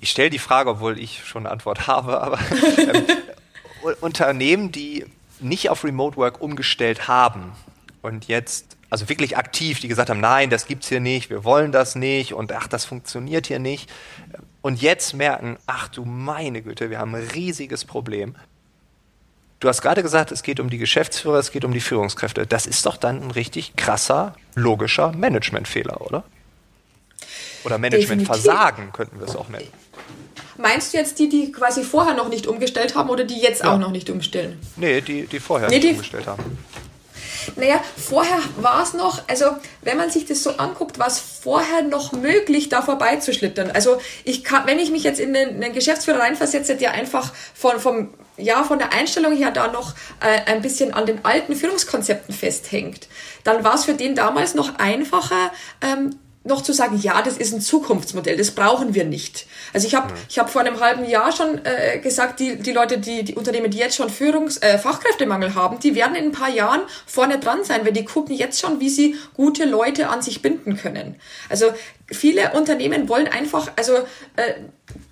ich 0.00 0.10
stelle 0.10 0.30
die 0.30 0.38
Frage, 0.38 0.70
obwohl 0.70 0.98
ich 0.98 1.24
schon 1.24 1.44
eine 1.44 1.52
Antwort 1.52 1.86
habe, 1.86 2.20
aber 2.20 2.38
ähm, 2.78 3.04
Unternehmen, 4.00 4.72
die 4.72 5.04
nicht 5.40 5.70
auf 5.70 5.84
Remote 5.84 6.16
Work 6.16 6.40
umgestellt 6.40 7.08
haben, 7.08 7.52
und 8.02 8.28
jetzt, 8.28 8.76
also 8.90 9.08
wirklich 9.08 9.36
aktiv, 9.36 9.80
die 9.80 9.88
gesagt 9.88 10.10
haben, 10.10 10.20
nein, 10.20 10.50
das 10.50 10.66
gibt's 10.66 10.88
hier 10.88 11.00
nicht, 11.00 11.30
wir 11.30 11.44
wollen 11.44 11.72
das 11.72 11.94
nicht 11.94 12.32
und 12.32 12.52
ach, 12.52 12.68
das 12.68 12.84
funktioniert 12.84 13.46
hier 13.46 13.58
nicht. 13.58 13.90
Und 14.68 14.82
jetzt 14.82 15.14
merken, 15.14 15.56
ach 15.66 15.88
du 15.88 16.04
meine 16.04 16.60
Güte, 16.60 16.90
wir 16.90 16.98
haben 16.98 17.14
ein 17.14 17.26
riesiges 17.34 17.86
Problem. 17.86 18.34
Du 19.60 19.68
hast 19.68 19.80
gerade 19.80 20.02
gesagt, 20.02 20.30
es 20.30 20.42
geht 20.42 20.60
um 20.60 20.68
die 20.68 20.76
Geschäftsführer, 20.76 21.38
es 21.38 21.52
geht 21.52 21.64
um 21.64 21.72
die 21.72 21.80
Führungskräfte. 21.80 22.46
Das 22.46 22.66
ist 22.66 22.84
doch 22.84 22.98
dann 22.98 23.22
ein 23.22 23.30
richtig 23.30 23.76
krasser, 23.76 24.34
logischer 24.56 25.12
Managementfehler, 25.12 26.02
oder? 26.02 26.22
Oder 27.64 27.78
Managementversagen 27.78 28.92
könnten 28.92 29.18
wir 29.18 29.26
es 29.26 29.36
auch 29.36 29.48
nennen. 29.48 29.68
Meinst 30.58 30.92
du 30.92 30.98
jetzt 30.98 31.18
die, 31.18 31.30
die 31.30 31.50
quasi 31.50 31.82
vorher 31.82 32.12
noch 32.12 32.28
nicht 32.28 32.46
umgestellt 32.46 32.94
haben 32.94 33.08
oder 33.08 33.24
die 33.24 33.40
jetzt 33.40 33.62
ja. 33.62 33.72
auch 33.72 33.78
noch 33.78 33.90
nicht 33.90 34.10
umstellen? 34.10 34.60
Nee, 34.76 35.00
die, 35.00 35.26
die 35.26 35.40
vorher 35.40 35.70
nee, 35.70 35.76
nicht 35.76 35.88
die, 35.88 35.92
umgestellt 35.92 36.26
haben. 36.26 36.44
Naja, 37.56 37.82
vorher 37.96 38.38
war 38.56 38.82
es 38.82 38.94
noch, 38.94 39.22
also 39.28 39.46
wenn 39.82 39.96
man 39.96 40.10
sich 40.10 40.26
das 40.26 40.42
so 40.42 40.50
anguckt, 40.50 40.98
war 40.98 41.06
es 41.06 41.18
vorher 41.18 41.82
noch 41.82 42.12
möglich, 42.12 42.68
da 42.68 42.82
vorbeizuschlittern. 42.82 43.70
Also 43.70 44.00
ich 44.24 44.44
kann, 44.44 44.66
wenn 44.66 44.78
ich 44.78 44.90
mich 44.90 45.02
jetzt 45.02 45.20
in 45.20 45.34
den, 45.34 45.60
den 45.60 45.72
Geschäftsführer 45.72 46.20
reinversetze, 46.20 46.76
der 46.76 46.92
einfach 46.92 47.32
von, 47.54 47.80
vom, 47.80 48.14
ja, 48.36 48.64
von 48.64 48.78
der 48.78 48.92
Einstellung 48.92 49.36
her 49.36 49.50
da 49.50 49.68
noch 49.68 49.94
äh, 50.20 50.50
ein 50.50 50.62
bisschen 50.62 50.94
an 50.94 51.06
den 51.06 51.24
alten 51.24 51.54
Führungskonzepten 51.54 52.34
festhängt, 52.34 53.08
dann 53.44 53.64
war 53.64 53.74
es 53.74 53.84
für 53.84 53.94
den 53.94 54.14
damals 54.14 54.54
noch 54.54 54.78
einfacher, 54.78 55.52
ähm, 55.80 56.18
noch 56.44 56.62
zu 56.62 56.72
sagen, 56.72 56.98
ja, 57.00 57.20
das 57.22 57.36
ist 57.36 57.52
ein 57.52 57.60
Zukunftsmodell, 57.60 58.36
das 58.36 58.52
brauchen 58.52 58.94
wir 58.94 59.04
nicht. 59.04 59.46
Also 59.72 59.86
ich 59.86 59.94
habe 59.94 60.12
mhm. 60.12 60.18
ich 60.28 60.38
hab 60.38 60.50
vor 60.50 60.62
einem 60.62 60.80
halben 60.80 61.04
Jahr 61.08 61.32
schon 61.32 61.60
äh, 61.64 61.98
gesagt, 61.98 62.40
die, 62.40 62.56
die 62.56 62.72
Leute, 62.72 62.98
die, 62.98 63.22
die 63.24 63.34
Unternehmen, 63.34 63.70
die 63.70 63.78
jetzt 63.78 63.96
schon 63.96 64.08
Führungs-, 64.08 64.62
äh, 64.62 64.78
Fachkräftemangel 64.78 65.54
haben, 65.54 65.78
die 65.80 65.94
werden 65.94 66.14
in 66.14 66.26
ein 66.26 66.32
paar 66.32 66.48
Jahren 66.48 66.80
vorne 67.06 67.38
dran 67.38 67.64
sein, 67.64 67.84
weil 67.84 67.92
die 67.92 68.04
gucken 68.04 68.34
jetzt 68.34 68.60
schon, 68.60 68.80
wie 68.80 68.88
sie 68.88 69.16
gute 69.34 69.64
Leute 69.64 70.08
an 70.08 70.22
sich 70.22 70.42
binden 70.42 70.76
können. 70.76 71.16
Also 71.48 71.72
viele 72.10 72.52
Unternehmen 72.52 73.08
wollen 73.08 73.28
einfach, 73.28 73.72
also 73.76 73.94
äh, 74.36 74.54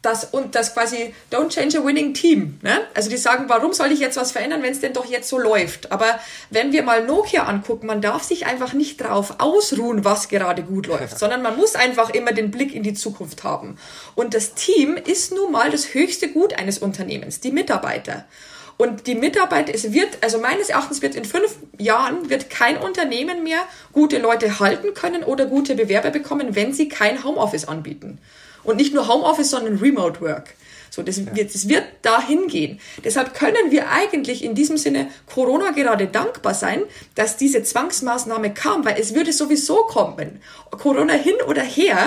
das 0.02 0.25
und 0.25 0.54
das 0.54 0.73
quasi 0.73 1.14
don't 1.33 1.49
change 1.49 1.78
a 1.78 1.85
winning 1.85 2.14
team. 2.14 2.59
Ne? 2.62 2.80
Also 2.95 3.11
die 3.11 3.16
sagen, 3.16 3.45
warum 3.49 3.73
soll 3.73 3.90
ich 3.90 3.99
jetzt 3.99 4.16
was 4.16 4.33
verändern, 4.33 4.62
wenn 4.62 4.73
es 4.73 4.80
denn 4.80 4.92
doch 4.92 5.06
jetzt 5.06 5.28
so 5.28 5.38
läuft? 5.38 5.90
Aber 5.90 6.18
wenn 6.50 6.73
wir 6.73 6.83
mal 6.83 7.04
Nokia 7.04 7.45
angucken, 7.45 7.87
man 7.87 8.00
darf 8.00 8.23
sich 8.23 8.47
einfach 8.47 8.73
nicht 8.73 9.00
drauf 9.00 9.35
ausruhen, 9.38 10.04
was 10.04 10.28
gerade 10.28 10.62
gut 10.62 10.87
läuft, 10.87 11.18
sondern 11.18 11.42
man 11.42 11.56
muss 11.56 11.75
einfach 11.75 12.11
immer 12.11 12.33
den 12.33 12.50
Blick 12.50 12.75
in 12.75 12.83
die 12.83 12.95
Zukunft 12.95 13.45
haben. 13.45 13.78
Und 14.14 14.35
das 14.35 14.54
Team 14.54 14.97
ist 14.97 15.33
nun 15.33 15.50
mal 15.52 15.71
das 15.71 15.95
höchste 15.95 16.28
Gut 16.28 16.54
eines 16.59 16.78
Unternehmens, 16.78 17.40
die 17.40 17.50
Mitarbeiter. 17.50 18.25
Und 18.78 19.06
die 19.06 19.14
Mitarbeit, 19.14 19.75
es 19.75 19.92
wird, 19.92 20.18
also 20.21 20.38
meines 20.38 20.68
Erachtens 20.68 21.00
wird 21.00 21.14
in 21.14 21.25
fünf 21.25 21.56
Jahren 21.78 22.28
wird 22.28 22.50
kein 22.50 22.76
Unternehmen 22.76 23.42
mehr 23.42 23.61
gute 23.92 24.18
Leute 24.18 24.61
halten 24.61 24.92
können 24.92 25.25
oder 25.25 25.47
gute 25.47 25.75
Bewerber 25.75 26.11
bekommen, 26.11 26.54
wenn 26.54 26.75
sie 26.75 26.88
kein 26.88 27.25
Homeoffice 27.25 27.66
anbieten. 27.66 28.18
Und 28.66 28.76
nicht 28.76 28.92
nur 28.92 29.08
Homeoffice, 29.08 29.50
sondern 29.50 29.78
Remote 29.78 30.20
Work. 30.20 30.54
So, 30.90 31.02
das, 31.02 31.19
ja. 31.19 31.35
wird, 31.35 31.55
das 31.55 31.69
wird 31.69 31.85
dahin 32.02 32.49
gehen. 32.49 32.81
Deshalb 33.05 33.35
können 33.35 33.71
wir 33.71 33.90
eigentlich 33.90 34.43
in 34.45 34.55
diesem 34.55 34.76
Sinne 34.76 35.09
Corona 35.26 35.71
gerade 35.71 36.07
dankbar 36.07 36.55
sein, 36.55 36.83
dass 37.14 37.37
diese 37.37 37.62
Zwangsmaßnahme 37.62 38.52
kam, 38.55 38.85
weil 38.85 38.97
es 38.99 39.14
würde 39.14 39.33
sowieso 39.33 39.76
kommen. 39.85 40.40
Corona 40.71 41.14
hin 41.14 41.37
oder 41.47 41.62
her, 41.62 41.99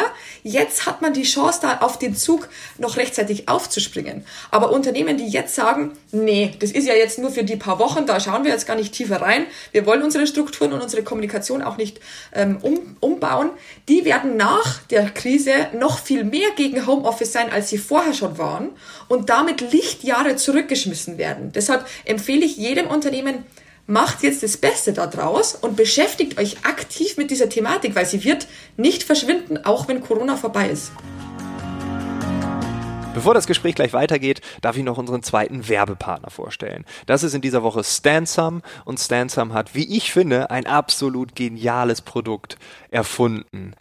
jetzt 0.43 0.85
hat 0.85 1.01
man 1.01 1.13
die 1.13 1.23
Chance, 1.23 1.59
da 1.61 1.77
auf 1.79 1.97
den 1.97 2.15
Zug 2.15 2.49
noch 2.77 2.97
rechtzeitig 2.97 3.49
aufzuspringen. 3.49 4.25
Aber 4.51 4.71
Unternehmen, 4.71 5.17
die 5.17 5.27
jetzt 5.27 5.55
sagen, 5.55 5.97
nee, 6.11 6.53
das 6.59 6.71
ist 6.71 6.87
ja 6.87 6.93
jetzt 6.93 7.19
nur 7.19 7.31
für 7.31 7.43
die 7.43 7.55
paar 7.55 7.79
Wochen, 7.79 8.05
da 8.05 8.19
schauen 8.19 8.43
wir 8.43 8.51
jetzt 8.51 8.67
gar 8.67 8.75
nicht 8.75 8.93
tiefer 8.93 9.21
rein, 9.21 9.45
wir 9.71 9.85
wollen 9.85 10.03
unsere 10.03 10.27
Strukturen 10.27 10.73
und 10.73 10.81
unsere 10.81 11.03
Kommunikation 11.03 11.61
auch 11.61 11.77
nicht 11.77 11.99
ähm, 12.33 12.57
um, 12.61 12.97
umbauen, 12.99 13.49
die 13.87 14.05
werden 14.05 14.37
nach 14.37 14.83
der 14.83 15.09
Krise 15.09 15.51
noch 15.77 15.99
viel 15.99 16.23
mehr 16.23 16.49
gegen 16.55 16.85
Homeoffice 16.85 17.33
sein, 17.33 17.51
als 17.51 17.69
sie 17.69 17.77
vorher 17.77 18.13
schon 18.13 18.37
waren 18.37 18.68
und 19.07 19.29
damit 19.29 19.71
Lichtjahre 19.71 20.35
zurückgeschmissen 20.35 21.17
werden. 21.17 21.51
Deshalb 21.53 21.85
empfehle 22.05 22.45
ich 22.45 22.57
jedem 22.57 22.87
Unternehmen, 22.87 23.43
macht 23.87 24.23
jetzt 24.23 24.43
das 24.43 24.57
Beste 24.57 24.93
daraus 24.93 25.55
und 25.55 25.75
beschäftigt 25.75 26.39
euch 26.39 26.57
aktiv 26.63 27.17
mit 27.17 27.31
dieser 27.31 27.49
Thematik, 27.49 27.95
weil 27.95 28.05
sie 28.05 28.23
wird 28.23 28.47
nicht 28.77 29.03
verschwinden, 29.03 29.65
auch 29.65 29.87
wenn 29.87 30.01
Corona 30.01 30.37
vorbei 30.37 30.69
ist. 30.69 30.91
Bevor 33.15 33.33
das 33.33 33.47
Gespräch 33.47 33.73
gleich 33.73 33.91
weitergeht, 33.91 34.39
darf 34.61 34.77
ich 34.77 34.83
noch 34.83 34.99
unseren 34.99 35.23
zweiten 35.23 35.67
Werbepartner 35.67 36.29
vorstellen. 36.29 36.85
Das 37.07 37.23
ist 37.23 37.33
in 37.33 37.41
dieser 37.41 37.63
Woche 37.63 37.83
Stansum 37.83 38.61
und 38.85 38.99
Stansum 38.99 39.53
hat, 39.53 39.73
wie 39.73 39.97
ich 39.97 40.13
finde, 40.13 40.51
ein 40.51 40.67
absolut 40.67 41.35
geniales 41.35 42.01
Produkt 42.01 42.57
erfunden. 42.91 43.73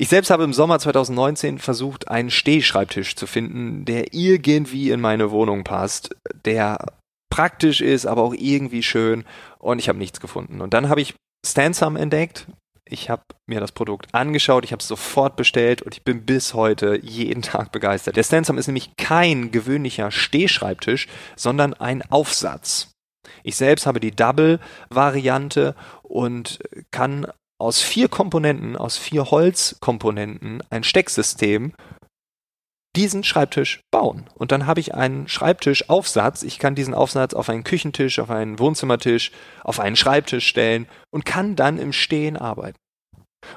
Ich 0.00 0.08
selbst 0.08 0.30
habe 0.30 0.44
im 0.44 0.54
Sommer 0.54 0.78
2019 0.78 1.58
versucht, 1.58 2.08
einen 2.08 2.30
Stehschreibtisch 2.30 3.16
zu 3.16 3.26
finden, 3.26 3.84
der 3.84 4.14
irgendwie 4.14 4.92
in 4.92 4.98
meine 4.98 5.30
Wohnung 5.30 5.62
passt, 5.62 6.16
der 6.46 6.86
praktisch 7.30 7.82
ist, 7.82 8.06
aber 8.06 8.22
auch 8.22 8.32
irgendwie 8.32 8.82
schön 8.82 9.26
und 9.58 9.78
ich 9.78 9.90
habe 9.90 9.98
nichts 9.98 10.18
gefunden. 10.18 10.62
Und 10.62 10.72
dann 10.72 10.88
habe 10.88 11.02
ich 11.02 11.16
Stansum 11.46 11.96
entdeckt. 11.96 12.46
Ich 12.86 13.10
habe 13.10 13.24
mir 13.46 13.60
das 13.60 13.72
Produkt 13.72 14.06
angeschaut, 14.14 14.64
ich 14.64 14.72
habe 14.72 14.80
es 14.80 14.88
sofort 14.88 15.36
bestellt 15.36 15.82
und 15.82 15.94
ich 15.94 16.02
bin 16.02 16.24
bis 16.24 16.54
heute 16.54 16.98
jeden 17.02 17.42
Tag 17.42 17.70
begeistert. 17.70 18.16
Der 18.16 18.22
Stansum 18.22 18.56
ist 18.56 18.68
nämlich 18.68 18.96
kein 18.96 19.50
gewöhnlicher 19.50 20.10
Stehschreibtisch, 20.10 21.08
sondern 21.36 21.74
ein 21.74 22.00
Aufsatz. 22.10 22.90
Ich 23.42 23.56
selbst 23.56 23.84
habe 23.84 24.00
die 24.00 24.16
Double-Variante 24.16 25.74
und 26.02 26.58
kann 26.90 27.26
aus 27.60 27.82
vier 27.82 28.08
Komponenten, 28.08 28.76
aus 28.76 28.96
vier 28.96 29.30
Holzkomponenten 29.30 30.62
ein 30.70 30.82
Stecksystem 30.82 31.72
diesen 32.96 33.22
Schreibtisch 33.22 33.82
bauen. 33.92 34.28
Und 34.34 34.50
dann 34.50 34.66
habe 34.66 34.80
ich 34.80 34.94
einen 34.94 35.28
Schreibtischaufsatz. 35.28 36.42
Ich 36.42 36.58
kann 36.58 36.74
diesen 36.74 36.94
Aufsatz 36.94 37.34
auf 37.34 37.48
einen 37.48 37.62
Küchentisch, 37.62 38.18
auf 38.18 38.30
einen 38.30 38.58
Wohnzimmertisch, 38.58 39.30
auf 39.62 39.78
einen 39.78 39.94
Schreibtisch 39.94 40.46
stellen 40.46 40.88
und 41.12 41.24
kann 41.24 41.54
dann 41.54 41.78
im 41.78 41.92
Stehen 41.92 42.36
arbeiten. 42.36 42.76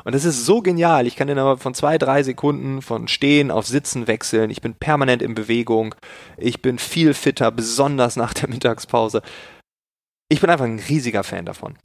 Und 0.04 0.16
das 0.16 0.24
ist 0.24 0.46
so 0.46 0.62
genial. 0.62 1.08
Ich 1.08 1.16
kann 1.16 1.28
den 1.28 1.40
aber 1.40 1.58
von 1.58 1.74
zwei, 1.74 1.98
drei 1.98 2.24
Sekunden 2.24 2.82
von 2.82 3.08
Stehen 3.08 3.52
auf 3.52 3.66
Sitzen 3.66 4.08
wechseln. 4.08 4.50
Ich 4.50 4.62
bin 4.62 4.76
permanent 4.76 5.22
in 5.22 5.36
Bewegung. 5.36 5.96
Ich 6.38 6.62
bin 6.62 6.78
viel 6.78 7.14
fitter, 7.14 7.52
besonders 7.52 8.16
nach 8.16 8.34
der 8.34 8.50
Mittagspause. 8.50 9.22
Ich 10.30 10.42
bin 10.42 10.50
einfach 10.50 10.66
ein 10.66 10.80
riesiger 10.80 11.24
Fan 11.24 11.46
davon. 11.46 11.78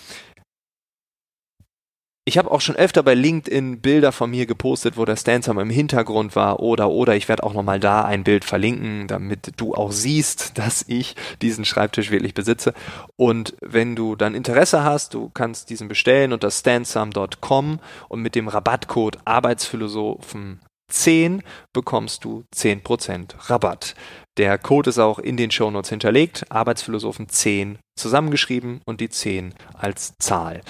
Ich 2.29 2.37
habe 2.37 2.51
auch 2.51 2.61
schon 2.61 2.77
öfter 2.77 3.03
bei 3.03 3.15
LinkedIn 3.15 3.81
Bilder 3.81 4.13
von 4.13 4.29
mir 4.29 4.45
gepostet, 4.45 4.99
wo 4.99 5.07
der 5.07 5.17
Stansom 5.17 5.59
im 5.59 5.71
Hintergrund 5.71 6.37
war 6.37 6.61
oder 6.61 6.91
oder 6.91 7.17
ich 7.17 7.27
werde 7.27 7.43
auch 7.43 7.55
nochmal 7.55 7.81
da 7.81 8.05
ein 8.05 8.23
Bild 8.23 8.45
verlinken, 8.45 9.07
damit 9.07 9.53
du 9.57 9.73
auch 9.73 9.93
siehst, 9.93 10.53
dass 10.59 10.85
ich 10.89 11.17
diesen 11.41 11.65
Schreibtisch 11.65 12.11
wirklich 12.11 12.35
besitze. 12.35 12.75
Und 13.17 13.57
wenn 13.63 13.97
du 13.97 14.15
dann 14.15 14.35
Interesse 14.35 14.85
hast, 14.85 15.15
du 15.15 15.31
kannst 15.31 15.71
diesen 15.71 15.89
bestellen 15.89 16.35
unter 16.35 16.51
stansum.com 16.51 17.81
und 18.11 18.21
mit 18.21 18.35
dem 18.35 18.49
Rabattcode 18.49 19.17
Arbeitsphilosophen 19.25 20.61
10 20.91 21.43
bekommst 21.73 22.25
du 22.25 22.45
10% 22.55 23.49
Rabatt. 23.49 23.95
Der 24.37 24.59
Code 24.59 24.91
ist 24.91 24.99
auch 24.99 25.19
in 25.19 25.39
den 25.39 25.51
Shownotes 25.51 25.89
hinterlegt, 25.89 26.45
Arbeitsphilosophen 26.51 27.31
10 27.31 27.79
zusammengeschrieben 27.99 28.81
und 28.85 29.01
die 29.01 29.09
10 29.09 29.55
als 29.75 30.15
Zahl. 30.19 30.61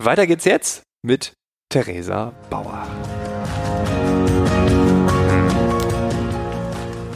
Weiter 0.00 0.28
geht's 0.28 0.44
jetzt 0.44 0.82
mit 1.02 1.32
Theresa 1.70 2.32
Bauer. 2.50 2.86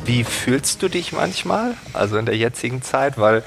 Wie 0.05 0.25
fühlst 0.25 0.83
du 0.83 0.89
dich 0.89 1.13
manchmal, 1.13 1.77
also 1.93 2.19
in 2.19 2.27
der 2.27 2.37
jetzigen 2.37 2.83
Zeit? 2.83 3.19
Weil 3.19 3.45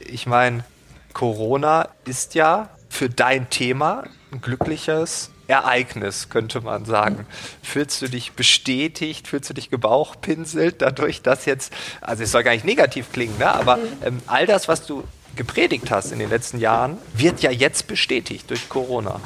ich 0.00 0.26
meine, 0.26 0.64
Corona 1.12 1.90
ist 2.06 2.34
ja 2.34 2.70
für 2.88 3.08
dein 3.08 3.50
Thema 3.50 4.02
ein 4.32 4.40
glückliches 4.40 5.30
Ereignis, 5.46 6.28
könnte 6.28 6.60
man 6.60 6.84
sagen. 6.84 7.26
Fühlst 7.62 8.02
du 8.02 8.08
dich 8.08 8.32
bestätigt, 8.32 9.28
fühlst 9.28 9.48
du 9.48 9.54
dich 9.54 9.70
gebauchpinselt 9.70 10.82
dadurch, 10.82 11.22
dass 11.22 11.44
jetzt, 11.44 11.72
also 12.00 12.24
es 12.24 12.32
soll 12.32 12.42
gar 12.42 12.52
nicht 12.52 12.64
negativ 12.64 13.12
klingen, 13.12 13.38
ne? 13.38 13.52
aber 13.52 13.76
mhm. 13.76 13.82
ähm, 14.04 14.22
all 14.26 14.46
das, 14.46 14.66
was 14.66 14.84
du 14.86 15.04
gepredigt 15.36 15.90
hast 15.90 16.12
in 16.12 16.18
den 16.18 16.30
letzten 16.30 16.58
Jahren, 16.58 16.98
wird 17.14 17.40
ja 17.40 17.50
jetzt 17.50 17.86
bestätigt 17.86 18.50
durch 18.50 18.68
Corona. 18.68 19.20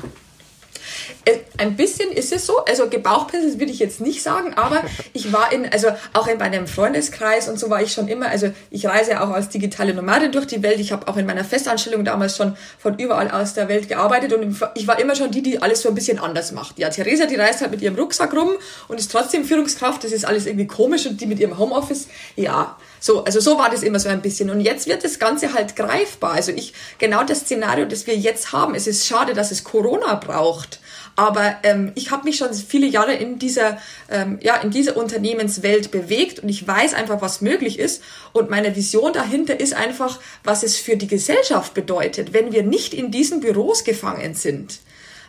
Äh, 1.25 1.39
ein 1.59 1.77
bisschen 1.77 2.11
ist 2.11 2.33
es 2.33 2.47
so, 2.47 2.65
also 2.65 2.89
Gebauchpinsel 2.89 3.59
würde 3.59 3.73
ich 3.73 3.79
jetzt 3.79 4.01
nicht 4.01 4.23
sagen, 4.23 4.55
aber 4.55 4.83
ich 5.13 5.33
war 5.33 5.53
in, 5.53 5.71
also 5.73 5.89
auch 6.13 6.27
in 6.27 6.39
meinem 6.39 6.67
Freundeskreis 6.67 7.49
und 7.49 7.59
so 7.59 7.71
war 7.71 7.83
ich 7.83 7.93
schon 7.93 8.09
immer, 8.09 8.29
also 8.29 8.51
ich 8.71 8.87
reise 8.87 9.21
auch 9.23 9.31
als 9.31 9.49
digitale 9.49 9.95
Nomadin 9.95 10.33
durch 10.33 10.47
die 10.47 10.63
Welt, 10.63 10.81
ich 10.81 10.93
habe 10.93 11.09
auch 11.09 11.17
in 11.17 11.27
meiner 11.27 11.45
Festanstellung 11.45 12.05
damals 12.05 12.37
schon 12.37 12.57
von 12.79 12.99
überall 12.99 13.31
aus 13.31 13.55
der 13.55 13.69
Welt 13.69 13.89
gearbeitet 13.89 14.33
und 14.33 14.57
ich 14.75 14.87
war 14.87 14.99
immer 14.99 15.15
schon 15.15 15.31
die, 15.31 15.43
die 15.43 15.63
alles 15.63 15.83
so 15.83 15.89
ein 15.89 15.95
bisschen 15.95 16.19
anders 16.19 16.53
macht. 16.53 16.79
Ja, 16.79 16.91
Theresa, 16.91 17.27
die 17.27 17.37
reist 17.37 17.61
halt 17.61 17.71
mit 17.71 17.83
ihrem 17.83 17.97
Rucksack 17.97 18.35
rum 18.35 18.51
und 18.89 18.99
ist 18.99 19.11
trotzdem 19.11 19.45
Führungskraft, 19.45 20.05
das 20.05 20.13
ist 20.13 20.25
alles 20.25 20.47
irgendwie 20.47 20.67
komisch 20.67 21.07
und 21.07 21.21
die 21.21 21.27
mit 21.27 21.41
ihrem 21.41 21.59
Homeoffice, 21.59 22.09
ja, 22.37 22.77
so, 23.05 23.23
also 23.23 23.39
so 23.39 23.59
war 23.59 23.69
das 23.69 23.83
immer 23.83 23.99
so 23.99 24.09
ein 24.09 24.23
bisschen. 24.23 24.49
Und 24.49 24.61
jetzt 24.61 24.87
wird 24.87 25.05
das 25.05 25.19
Ganze 25.19 25.53
halt 25.53 25.77
greifbar. 25.77 26.33
Also 26.33 26.53
ich, 26.53 26.73
genau 26.97 27.23
das 27.23 27.41
Szenario, 27.41 27.85
das 27.85 28.07
wir 28.07 28.17
jetzt 28.17 28.53
haben, 28.53 28.75
es 28.75 28.87
ist 28.87 29.07
schade, 29.07 29.35
dass 29.35 29.51
es 29.51 29.63
Corona 29.63 30.15
braucht. 30.15 30.81
Aber 31.15 31.55
ähm, 31.65 31.93
ich 31.97 32.11
habe 32.11 32.25
mich 32.25 32.39
schon 32.39 32.55
viele 32.55 32.87
Jahre 32.87 33.13
in 33.13 33.39
dieser, 33.39 33.77
ähm, 34.11 34.39
ja, 34.41 34.57
in 34.57 34.71
dieser 34.71 34.97
Unternehmenswelt 34.97 35.91
bewegt 35.91 36.39
und 36.39 36.49
ich 36.49 36.67
weiß 36.67 36.95
einfach, 36.95 37.21
was 37.21 37.43
möglich 37.43 37.79
ist. 37.79 38.03
Und 38.33 38.49
meine 38.49 38.75
Vision 38.75 39.13
dahinter 39.13 39.61
ist 39.61 39.75
einfach, 39.75 40.19
was 40.43 40.63
es 40.63 40.79
für 40.79 40.97
die 40.97 41.07
Gesellschaft 41.07 41.75
bedeutet, 41.75 42.33
wenn 42.33 42.53
wir 42.53 42.63
nicht 42.63 42.95
in 42.95 43.11
diesen 43.11 43.41
Büros 43.41 43.85
gefangen 43.85 44.33
sind. 44.33 44.79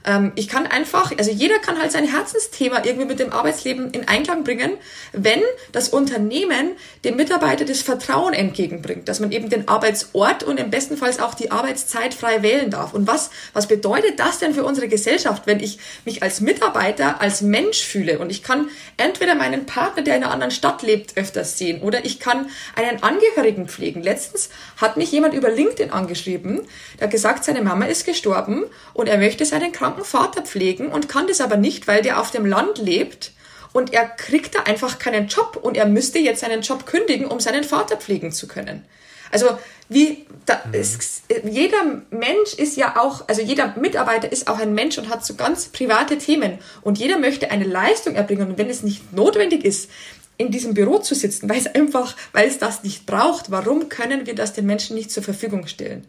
Ähm, 0.05 0.31
ich 0.35 0.47
kann 0.47 0.67
einfach, 0.67 1.11
also 1.17 1.31
jeder 1.31 1.59
kann 1.59 1.79
halt 1.79 1.91
sein 1.91 2.05
Herzensthema 2.05 2.83
irgendwie 2.83 3.07
mit 3.07 3.19
dem 3.19 3.33
Arbeitsleben 3.33 3.91
in 3.91 4.07
Einklang 4.07 4.43
bringen, 4.43 4.71
wenn 5.11 5.41
das 5.71 5.89
Unternehmen 5.89 6.71
dem 7.03 7.15
Mitarbeiter 7.15 7.65
das 7.65 7.81
Vertrauen 7.81 8.33
entgegenbringt, 8.33 9.09
dass 9.09 9.19
man 9.19 9.31
eben 9.31 9.49
den 9.49 9.67
Arbeitsort 9.67 10.43
und 10.43 10.59
im 10.59 10.69
besten 10.69 10.97
Fall 10.97 11.11
auch 11.19 11.33
die 11.33 11.51
Arbeitszeit 11.51 12.13
frei 12.13 12.41
wählen 12.41 12.71
darf. 12.71 12.93
Und 12.93 13.07
was, 13.07 13.29
was 13.53 13.67
bedeutet 13.67 14.19
das 14.19 14.39
denn 14.39 14.53
für 14.53 14.63
unsere 14.63 14.87
Gesellschaft, 14.87 15.43
wenn 15.45 15.59
ich 15.59 15.79
mich 16.03 16.23
als 16.23 16.41
Mitarbeiter, 16.41 17.21
als 17.21 17.41
Mensch 17.41 17.83
fühle 17.83 18.19
und 18.19 18.29
ich 18.29 18.43
kann 18.43 18.69
entweder 18.97 19.35
meinen 19.35 19.65
Partner, 19.65 20.03
der 20.03 20.17
in 20.17 20.23
einer 20.23 20.33
anderen 20.33 20.51
Stadt 20.51 20.81
lebt, 20.81 21.17
öfters 21.17 21.57
sehen 21.57 21.81
oder 21.81 22.05
ich 22.05 22.19
kann 22.19 22.49
einen 22.75 23.01
Angehörigen 23.03 23.67
pflegen. 23.67 24.01
Letztens 24.01 24.49
hat 24.77 24.97
mich 24.97 25.11
jemand 25.11 25.33
über 25.33 25.49
LinkedIn 25.49 25.91
angeschrieben, 25.91 26.61
der 26.99 27.07
gesagt, 27.07 27.43
seine 27.43 27.61
Mama 27.61 27.85
ist 27.85 28.05
gestorben 28.05 28.65
und 28.93 29.07
er 29.07 29.17
möchte 29.17 29.45
seinen 29.45 29.71
Kranken 29.71 29.94
kranken 29.95 30.05
Vater 30.05 30.41
pflegen 30.41 30.87
und 30.89 31.09
kann 31.09 31.27
das 31.27 31.41
aber 31.41 31.57
nicht, 31.57 31.87
weil 31.87 32.01
der 32.01 32.19
auf 32.19 32.31
dem 32.31 32.45
Land 32.45 32.77
lebt 32.77 33.31
und 33.73 33.93
er 33.93 34.05
kriegt 34.05 34.55
da 34.55 34.63
einfach 34.63 34.99
keinen 34.99 35.27
Job 35.27 35.59
und 35.61 35.77
er 35.77 35.85
müsste 35.85 36.19
jetzt 36.19 36.41
seinen 36.41 36.61
Job 36.61 36.85
kündigen, 36.85 37.27
um 37.27 37.39
seinen 37.39 37.63
Vater 37.63 37.97
pflegen 37.97 38.31
zu 38.31 38.47
können. 38.47 38.85
Also 39.31 39.57
wie 39.89 40.25
da, 40.45 40.61
mhm. 40.65 40.73
es, 40.73 41.23
jeder 41.43 42.01
Mensch 42.09 42.53
ist 42.57 42.77
ja 42.77 42.99
auch, 42.99 43.27
also 43.27 43.41
jeder 43.41 43.75
Mitarbeiter 43.77 44.31
ist 44.31 44.47
auch 44.47 44.59
ein 44.59 44.73
Mensch 44.73 44.97
und 44.97 45.09
hat 45.09 45.25
so 45.25 45.35
ganz 45.35 45.65
private 45.65 46.17
Themen 46.17 46.59
und 46.81 46.97
jeder 46.97 47.17
möchte 47.17 47.51
eine 47.51 47.65
Leistung 47.65 48.15
erbringen 48.15 48.49
und 48.49 48.57
wenn 48.57 48.69
es 48.69 48.83
nicht 48.83 49.13
notwendig 49.13 49.65
ist, 49.65 49.89
in 50.37 50.51
diesem 50.51 50.73
Büro 50.73 50.99
zu 50.99 51.15
sitzen, 51.15 51.49
weil 51.49 51.57
es 51.57 51.67
einfach, 51.67 52.15
weil 52.33 52.47
es 52.47 52.57
das 52.57 52.83
nicht 52.83 53.05
braucht. 53.05 53.51
Warum 53.51 53.87
können 53.87 54.25
wir 54.25 54.35
das 54.35 54.51
den 54.51 54.65
Menschen 54.65 54.95
nicht 54.95 55.09
zur 55.09 55.23
Verfügung 55.23 55.65
stellen? 55.67 56.05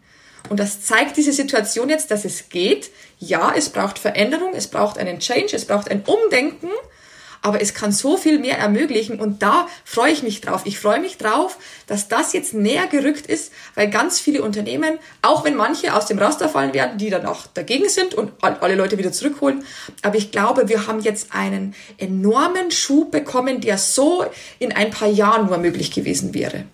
Und 0.48 0.60
das 0.60 0.82
zeigt 0.82 1.16
diese 1.16 1.32
Situation 1.32 1.88
jetzt, 1.88 2.10
dass 2.10 2.24
es 2.24 2.48
geht. 2.48 2.90
Ja, 3.18 3.52
es 3.56 3.70
braucht 3.70 3.98
Veränderung, 3.98 4.52
es 4.54 4.68
braucht 4.68 4.98
einen 4.98 5.18
Change, 5.18 5.56
es 5.56 5.64
braucht 5.64 5.90
ein 5.90 6.02
Umdenken, 6.02 6.68
aber 7.42 7.60
es 7.60 7.74
kann 7.74 7.92
so 7.92 8.16
viel 8.16 8.38
mehr 8.38 8.58
ermöglichen 8.58 9.20
und 9.20 9.42
da 9.42 9.68
freue 9.84 10.10
ich 10.10 10.22
mich 10.22 10.40
drauf. 10.40 10.62
Ich 10.64 10.78
freue 10.78 11.00
mich 11.00 11.16
drauf, 11.16 11.58
dass 11.86 12.08
das 12.08 12.32
jetzt 12.32 12.54
näher 12.54 12.88
gerückt 12.88 13.26
ist, 13.26 13.52
weil 13.74 13.88
ganz 13.88 14.18
viele 14.18 14.42
Unternehmen, 14.42 14.98
auch 15.22 15.44
wenn 15.44 15.54
manche 15.54 15.94
aus 15.94 16.06
dem 16.06 16.18
Raster 16.18 16.48
fallen 16.48 16.74
werden, 16.74 16.98
die 16.98 17.08
dann 17.08 17.24
auch 17.24 17.46
dagegen 17.46 17.88
sind 17.88 18.14
und 18.14 18.32
alle 18.42 18.74
Leute 18.74 18.98
wieder 18.98 19.12
zurückholen, 19.12 19.64
aber 20.02 20.16
ich 20.16 20.32
glaube, 20.32 20.68
wir 20.68 20.86
haben 20.86 21.00
jetzt 21.00 21.28
einen 21.32 21.74
enormen 21.98 22.70
Schub 22.70 23.12
bekommen, 23.12 23.60
der 23.60 23.78
so 23.78 24.24
in 24.58 24.72
ein 24.72 24.90
paar 24.90 25.08
Jahren 25.08 25.46
nur 25.46 25.58
möglich 25.58 25.92
gewesen 25.92 26.34
wäre. 26.34 26.64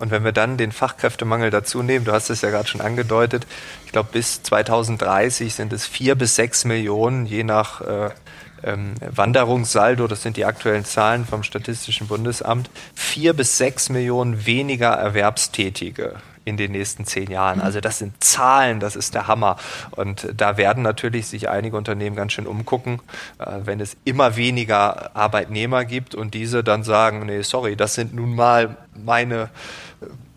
Und 0.00 0.10
wenn 0.10 0.24
wir 0.24 0.32
dann 0.32 0.56
den 0.56 0.72
Fachkräftemangel 0.72 1.50
dazu 1.50 1.82
nehmen, 1.82 2.04
du 2.06 2.12
hast 2.12 2.30
es 2.30 2.40
ja 2.40 2.50
gerade 2.50 2.66
schon 2.66 2.80
angedeutet, 2.80 3.46
ich 3.84 3.92
glaube 3.92 4.08
bis 4.12 4.42
2030 4.42 5.54
sind 5.54 5.72
es 5.72 5.86
vier 5.86 6.14
bis 6.14 6.34
sechs 6.34 6.64
Millionen, 6.64 7.26
je 7.26 7.44
nach 7.44 7.82
äh, 7.82 8.10
ähm, 8.62 8.94
Wanderungssaldo, 9.00 10.06
das 10.08 10.22
sind 10.22 10.36
die 10.36 10.46
aktuellen 10.46 10.84
Zahlen 10.84 11.26
vom 11.26 11.42
Statistischen 11.42 12.08
Bundesamt, 12.08 12.70
vier 12.94 13.34
bis 13.34 13.58
sechs 13.58 13.90
Millionen 13.90 14.46
weniger 14.46 14.90
Erwerbstätige 14.90 16.14
in 16.44 16.56
den 16.56 16.72
nächsten 16.72 17.04
zehn 17.04 17.30
Jahren. 17.30 17.58
Mhm. 17.58 17.64
Also 17.64 17.80
das 17.80 17.98
sind 17.98 18.22
Zahlen, 18.22 18.80
das 18.80 18.96
ist 18.96 19.14
der 19.14 19.26
Hammer. 19.26 19.56
Und 19.92 20.28
da 20.34 20.56
werden 20.56 20.82
natürlich 20.82 21.26
sich 21.26 21.48
einige 21.48 21.76
Unternehmen 21.76 22.16
ganz 22.16 22.32
schön 22.32 22.46
umgucken, 22.46 23.00
äh, 23.38 23.46
wenn 23.64 23.80
es 23.80 23.96
immer 24.04 24.36
weniger 24.36 25.14
Arbeitnehmer 25.14 25.84
gibt 25.84 26.14
und 26.14 26.34
diese 26.34 26.64
dann 26.64 26.82
sagen, 26.82 27.26
nee, 27.26 27.42
sorry, 27.42 27.76
das 27.76 27.94
sind 27.94 28.14
nun 28.14 28.34
mal 28.34 28.76
meine 28.94 29.50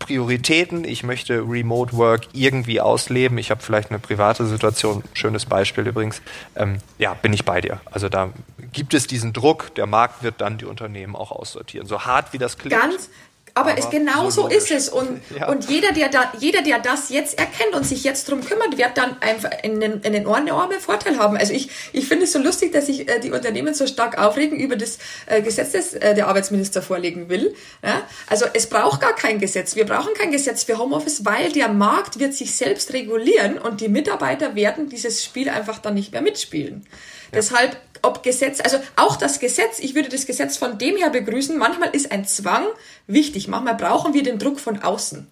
Prioritäten. 0.04 0.84
Ich 0.84 1.02
möchte 1.02 1.38
Remote 1.48 1.96
Work 1.96 2.28
irgendwie 2.32 2.80
ausleben. 2.80 3.38
Ich 3.38 3.50
habe 3.50 3.62
vielleicht 3.62 3.90
eine 3.90 3.98
private 3.98 4.46
Situation. 4.46 5.02
Schönes 5.14 5.46
Beispiel 5.46 5.86
übrigens. 5.86 6.20
Ähm, 6.56 6.78
ja, 6.98 7.14
bin 7.14 7.32
ich 7.32 7.46
bei 7.46 7.62
dir. 7.62 7.80
Also 7.90 8.10
da 8.10 8.30
gibt 8.72 8.92
es 8.92 9.06
diesen 9.06 9.32
Druck. 9.32 9.74
Der 9.76 9.86
Markt 9.86 10.22
wird 10.22 10.42
dann 10.42 10.58
die 10.58 10.66
Unternehmen 10.66 11.16
auch 11.16 11.30
aussortieren. 11.30 11.86
So 11.86 12.02
hart 12.02 12.34
wie 12.34 12.38
das 12.38 12.58
klingt. 12.58 12.78
Ganz, 12.78 13.08
aber, 13.54 13.70
aber 13.70 13.78
es, 13.78 13.90
genau 13.90 14.30
so, 14.30 14.48
ist 14.48 14.70
es. 14.72 14.88
Und, 14.88 15.20
ja. 15.38 15.48
und 15.48 15.70
jeder, 15.70 15.92
der 15.92 16.08
da, 16.08 16.32
jeder, 16.38 16.62
der 16.62 16.80
das 16.80 17.10
jetzt 17.10 17.38
erkennt 17.38 17.74
und 17.74 17.86
sich 17.86 18.02
jetzt 18.02 18.28
drum 18.28 18.44
kümmert, 18.44 18.76
wird 18.78 18.96
dann 18.96 19.16
einfach 19.22 19.50
einen, 19.62 20.04
einen 20.04 20.14
enormen 20.14 20.80
Vorteil 20.80 21.18
haben. 21.18 21.36
Also 21.36 21.52
ich, 21.52 21.70
ich 21.92 22.08
finde 22.08 22.24
es 22.24 22.32
so 22.32 22.40
lustig, 22.40 22.72
dass 22.72 22.86
sich 22.86 23.08
äh, 23.08 23.20
die 23.20 23.30
Unternehmen 23.30 23.72
so 23.74 23.86
stark 23.86 24.18
aufregen 24.18 24.58
über 24.58 24.74
das 24.76 24.98
äh, 25.26 25.40
Gesetz, 25.40 25.72
das 25.72 25.94
äh, 25.94 26.14
der 26.14 26.26
Arbeitsminister 26.26 26.82
vorlegen 26.82 27.28
will. 27.28 27.54
Ja? 27.84 28.02
Also 28.28 28.46
es 28.52 28.68
braucht 28.68 29.00
gar 29.00 29.14
kein 29.14 29.38
Gesetz. 29.38 29.76
Wir 29.76 29.86
brauchen 29.86 30.14
kein 30.14 30.32
Gesetz 30.32 30.64
für 30.64 30.78
Homeoffice, 30.78 31.24
weil 31.24 31.52
der 31.52 31.68
Markt 31.68 32.18
wird 32.18 32.34
sich 32.34 32.56
selbst 32.56 32.92
regulieren 32.92 33.58
und 33.58 33.80
die 33.80 33.88
Mitarbeiter 33.88 34.56
werden 34.56 34.88
dieses 34.88 35.24
Spiel 35.24 35.48
einfach 35.48 35.78
dann 35.78 35.94
nicht 35.94 36.10
mehr 36.10 36.22
mitspielen. 36.22 36.86
Ja. 36.86 37.38
Deshalb 37.38 37.76
ob 38.04 38.22
Gesetz, 38.22 38.60
also 38.60 38.78
auch 38.96 39.16
das 39.16 39.40
Gesetz, 39.40 39.78
ich 39.78 39.94
würde 39.94 40.08
das 40.08 40.26
Gesetz 40.26 40.56
von 40.56 40.78
dem 40.78 40.96
her 40.96 41.10
begrüßen, 41.10 41.56
manchmal 41.56 41.90
ist 41.90 42.12
ein 42.12 42.26
Zwang 42.26 42.66
wichtig, 43.06 43.48
manchmal 43.48 43.74
brauchen 43.74 44.14
wir 44.14 44.22
den 44.22 44.38
Druck 44.38 44.60
von 44.60 44.82
außen. 44.82 45.26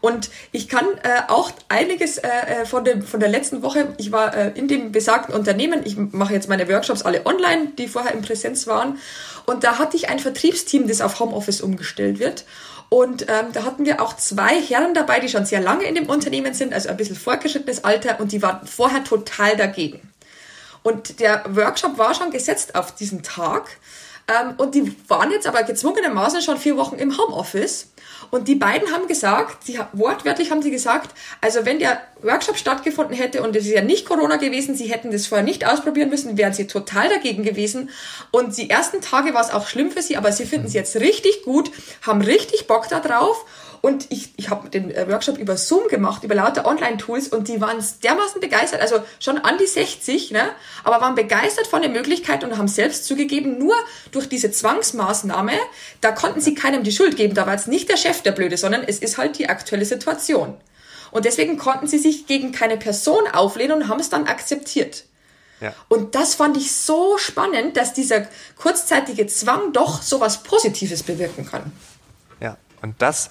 Und 0.00 0.30
ich 0.52 0.68
kann 0.68 0.84
äh, 1.02 1.22
auch 1.28 1.50
einiges 1.68 2.18
äh, 2.18 2.28
äh, 2.28 2.66
von, 2.66 2.84
dem, 2.84 3.02
von 3.02 3.20
der 3.20 3.28
letzten 3.28 3.62
Woche, 3.62 3.94
ich 3.98 4.12
war 4.12 4.34
äh, 4.36 4.52
in 4.54 4.68
dem 4.68 4.92
besagten 4.92 5.34
Unternehmen, 5.34 5.80
ich 5.84 5.96
mache 5.96 6.34
jetzt 6.34 6.48
meine 6.48 6.68
Workshops 6.68 7.02
alle 7.02 7.24
online, 7.26 7.72
die 7.78 7.88
vorher 7.88 8.12
in 8.12 8.22
Präsenz 8.22 8.66
waren. 8.66 8.98
Und 9.46 9.64
da 9.64 9.78
hatte 9.78 9.96
ich 9.96 10.08
ein 10.08 10.18
Vertriebsteam, 10.18 10.86
das 10.86 11.00
auf 11.00 11.18
Homeoffice 11.18 11.60
umgestellt 11.60 12.18
wird. 12.18 12.44
Und 12.88 13.22
ähm, 13.22 13.46
da 13.52 13.64
hatten 13.64 13.84
wir 13.84 14.00
auch 14.00 14.14
zwei 14.16 14.60
Herren 14.60 14.94
dabei, 14.94 15.18
die 15.18 15.28
schon 15.28 15.44
sehr 15.44 15.60
lange 15.60 15.84
in 15.84 15.94
dem 15.94 16.08
Unternehmen 16.08 16.54
sind, 16.54 16.72
also 16.72 16.88
ein 16.88 16.96
bisschen 16.96 17.16
fortgeschrittenes 17.16 17.84
Alter, 17.84 18.20
und 18.20 18.32
die 18.32 18.42
waren 18.42 18.66
vorher 18.66 19.02
total 19.02 19.56
dagegen. 19.56 20.00
Und 20.86 21.18
der 21.18 21.42
Workshop 21.48 21.98
war 21.98 22.14
schon 22.14 22.30
gesetzt 22.30 22.76
auf 22.76 22.94
diesen 22.94 23.24
Tag. 23.24 23.66
Ähm, 24.28 24.54
und 24.56 24.76
die 24.76 24.94
waren 25.08 25.32
jetzt 25.32 25.48
aber 25.48 25.64
gezwungenermaßen 25.64 26.42
schon 26.42 26.58
vier 26.58 26.76
Wochen 26.76 26.94
im 26.94 27.18
Homeoffice. 27.18 27.88
Und 28.30 28.46
die 28.46 28.54
beiden 28.54 28.92
haben 28.92 29.08
gesagt, 29.08 29.66
die, 29.66 29.80
wortwörtlich 29.94 30.52
haben 30.52 30.62
sie 30.62 30.70
gesagt, 30.70 31.10
also 31.40 31.66
wenn 31.66 31.80
der 31.80 32.00
Workshop 32.22 32.56
stattgefunden 32.56 33.16
hätte 33.16 33.42
und 33.42 33.56
es 33.56 33.66
ist 33.66 33.72
ja 33.72 33.82
nicht 33.82 34.06
Corona 34.06 34.36
gewesen, 34.36 34.76
sie 34.76 34.86
hätten 34.86 35.10
das 35.10 35.26
vorher 35.26 35.44
nicht 35.44 35.66
ausprobieren 35.66 36.08
müssen, 36.08 36.38
wären 36.38 36.52
sie 36.52 36.68
total 36.68 37.08
dagegen 37.08 37.42
gewesen. 37.42 37.90
Und 38.30 38.56
die 38.56 38.70
ersten 38.70 39.00
Tage 39.00 39.34
war 39.34 39.40
es 39.40 39.50
auch 39.50 39.66
schlimm 39.66 39.90
für 39.90 40.02
sie, 40.02 40.16
aber 40.16 40.30
sie 40.30 40.46
finden 40.46 40.68
es 40.68 40.72
jetzt 40.72 40.94
richtig 40.94 41.42
gut, 41.42 41.72
haben 42.02 42.22
richtig 42.22 42.68
Bock 42.68 42.88
da 42.88 43.00
drauf 43.00 43.44
und 43.80 44.06
ich, 44.10 44.32
ich 44.36 44.50
habe 44.50 44.68
den 44.68 44.90
äh, 44.90 45.08
Workshop 45.08 45.38
über 45.38 45.56
Zoom 45.56 45.88
gemacht, 45.88 46.24
über 46.24 46.34
lauter 46.34 46.66
Online-Tools 46.66 47.28
und 47.28 47.48
die 47.48 47.60
waren 47.60 47.82
dermaßen 48.02 48.40
begeistert, 48.40 48.80
also 48.80 49.00
schon 49.20 49.38
an 49.38 49.58
die 49.58 49.66
60, 49.66 50.30
ne? 50.30 50.50
aber 50.84 51.00
waren 51.00 51.14
begeistert 51.14 51.66
von 51.66 51.82
der 51.82 51.90
Möglichkeit 51.90 52.44
und 52.44 52.56
haben 52.58 52.68
selbst 52.68 53.06
zugegeben, 53.06 53.58
nur 53.58 53.74
durch 54.12 54.28
diese 54.28 54.50
Zwangsmaßnahme, 54.50 55.52
da 56.00 56.12
konnten 56.12 56.40
sie 56.40 56.54
keinem 56.54 56.82
die 56.82 56.92
Schuld 56.92 57.16
geben. 57.16 57.34
Da 57.34 57.46
war 57.46 57.54
jetzt 57.54 57.68
nicht 57.68 57.88
der 57.88 57.96
Chef 57.96 58.22
der 58.22 58.32
Blöde, 58.32 58.56
sondern 58.56 58.82
es 58.82 58.98
ist 58.98 59.18
halt 59.18 59.38
die 59.38 59.48
aktuelle 59.48 59.84
Situation. 59.84 60.54
Und 61.10 61.24
deswegen 61.24 61.56
konnten 61.56 61.86
sie 61.86 61.98
sich 61.98 62.26
gegen 62.26 62.52
keine 62.52 62.76
Person 62.76 63.26
auflehnen 63.32 63.82
und 63.82 63.88
haben 63.88 64.00
es 64.00 64.10
dann 64.10 64.26
akzeptiert. 64.26 65.04
Ja. 65.60 65.72
Und 65.88 66.14
das 66.14 66.34
fand 66.34 66.56
ich 66.56 66.72
so 66.72 67.16
spannend, 67.18 67.76
dass 67.76 67.94
dieser 67.94 68.26
kurzzeitige 68.56 69.26
Zwang 69.26 69.72
doch 69.72 70.02
so 70.02 70.20
was 70.20 70.42
Positives 70.42 71.02
bewirken 71.02 71.46
kann. 71.46 71.72
Ja, 72.40 72.58
und 72.82 73.00
das 73.00 73.30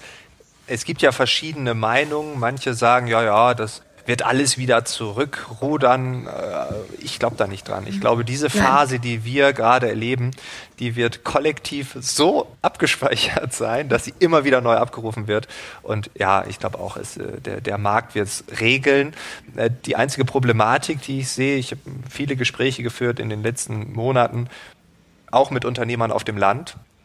es 0.66 0.84
gibt 0.84 1.02
ja 1.02 1.12
verschiedene 1.12 1.74
Meinungen. 1.74 2.38
Manche 2.38 2.74
sagen, 2.74 3.06
ja, 3.06 3.22
ja, 3.22 3.54
das 3.54 3.82
wird 4.06 4.24
alles 4.24 4.56
wieder 4.56 4.84
zurückrudern. 4.84 6.26
Äh, 6.26 6.66
ich 7.00 7.18
glaube 7.18 7.36
da 7.36 7.46
nicht 7.46 7.68
dran. 7.68 7.86
Ich 7.86 8.00
glaube, 8.00 8.24
diese 8.24 8.50
Phase, 8.50 8.98
die 8.98 9.24
wir 9.24 9.52
gerade 9.52 9.88
erleben, 9.88 10.30
die 10.78 10.96
wird 10.96 11.24
kollektiv 11.24 11.96
so 12.00 12.46
abgespeichert 12.62 13.52
sein, 13.52 13.88
dass 13.88 14.04
sie 14.04 14.14
immer 14.18 14.44
wieder 14.44 14.60
neu 14.60 14.76
abgerufen 14.76 15.26
wird. 15.26 15.48
Und 15.82 16.10
ja, 16.14 16.44
ich 16.46 16.58
glaube 16.58 16.78
auch, 16.78 16.96
es, 16.96 17.16
äh, 17.16 17.40
der, 17.40 17.60
der 17.60 17.78
Markt 17.78 18.14
wird 18.14 18.28
es 18.28 18.44
regeln. 18.60 19.14
Äh, 19.56 19.70
die 19.84 19.96
einzige 19.96 20.24
Problematik, 20.24 21.02
die 21.02 21.20
ich 21.20 21.28
sehe, 21.28 21.56
ich 21.56 21.72
habe 21.72 21.80
viele 22.08 22.36
Gespräche 22.36 22.82
geführt 22.82 23.18
in 23.18 23.28
den 23.28 23.42
letzten 23.42 23.92
Monaten, 23.92 24.48
auch 25.32 25.50
mit 25.50 25.64
Unternehmern 25.64 26.12
auf 26.12 26.22
dem 26.22 26.38
Land, 26.38 26.76
Mhm. 26.76 26.95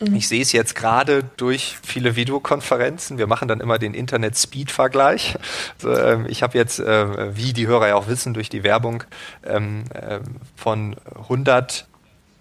Ich 0.00 0.28
sehe 0.28 0.40
es 0.40 0.52
jetzt 0.52 0.74
gerade 0.74 1.24
durch 1.36 1.76
viele 1.82 2.16
Videokonferenzen. 2.16 3.18
Wir 3.18 3.26
machen 3.26 3.48
dann 3.48 3.60
immer 3.60 3.78
den 3.78 3.92
Internet-Speed-Vergleich. 3.92 5.36
Also, 5.82 5.94
ähm, 5.94 6.26
ich 6.26 6.42
habe 6.42 6.56
jetzt, 6.56 6.80
äh, 6.80 7.36
wie 7.36 7.52
die 7.52 7.66
Hörer 7.66 7.88
ja 7.88 7.96
auch 7.96 8.08
wissen, 8.08 8.32
durch 8.32 8.48
die 8.48 8.62
Werbung 8.62 9.04
ähm, 9.44 9.84
äh, 9.92 10.20
von 10.56 10.96
100 11.04 11.86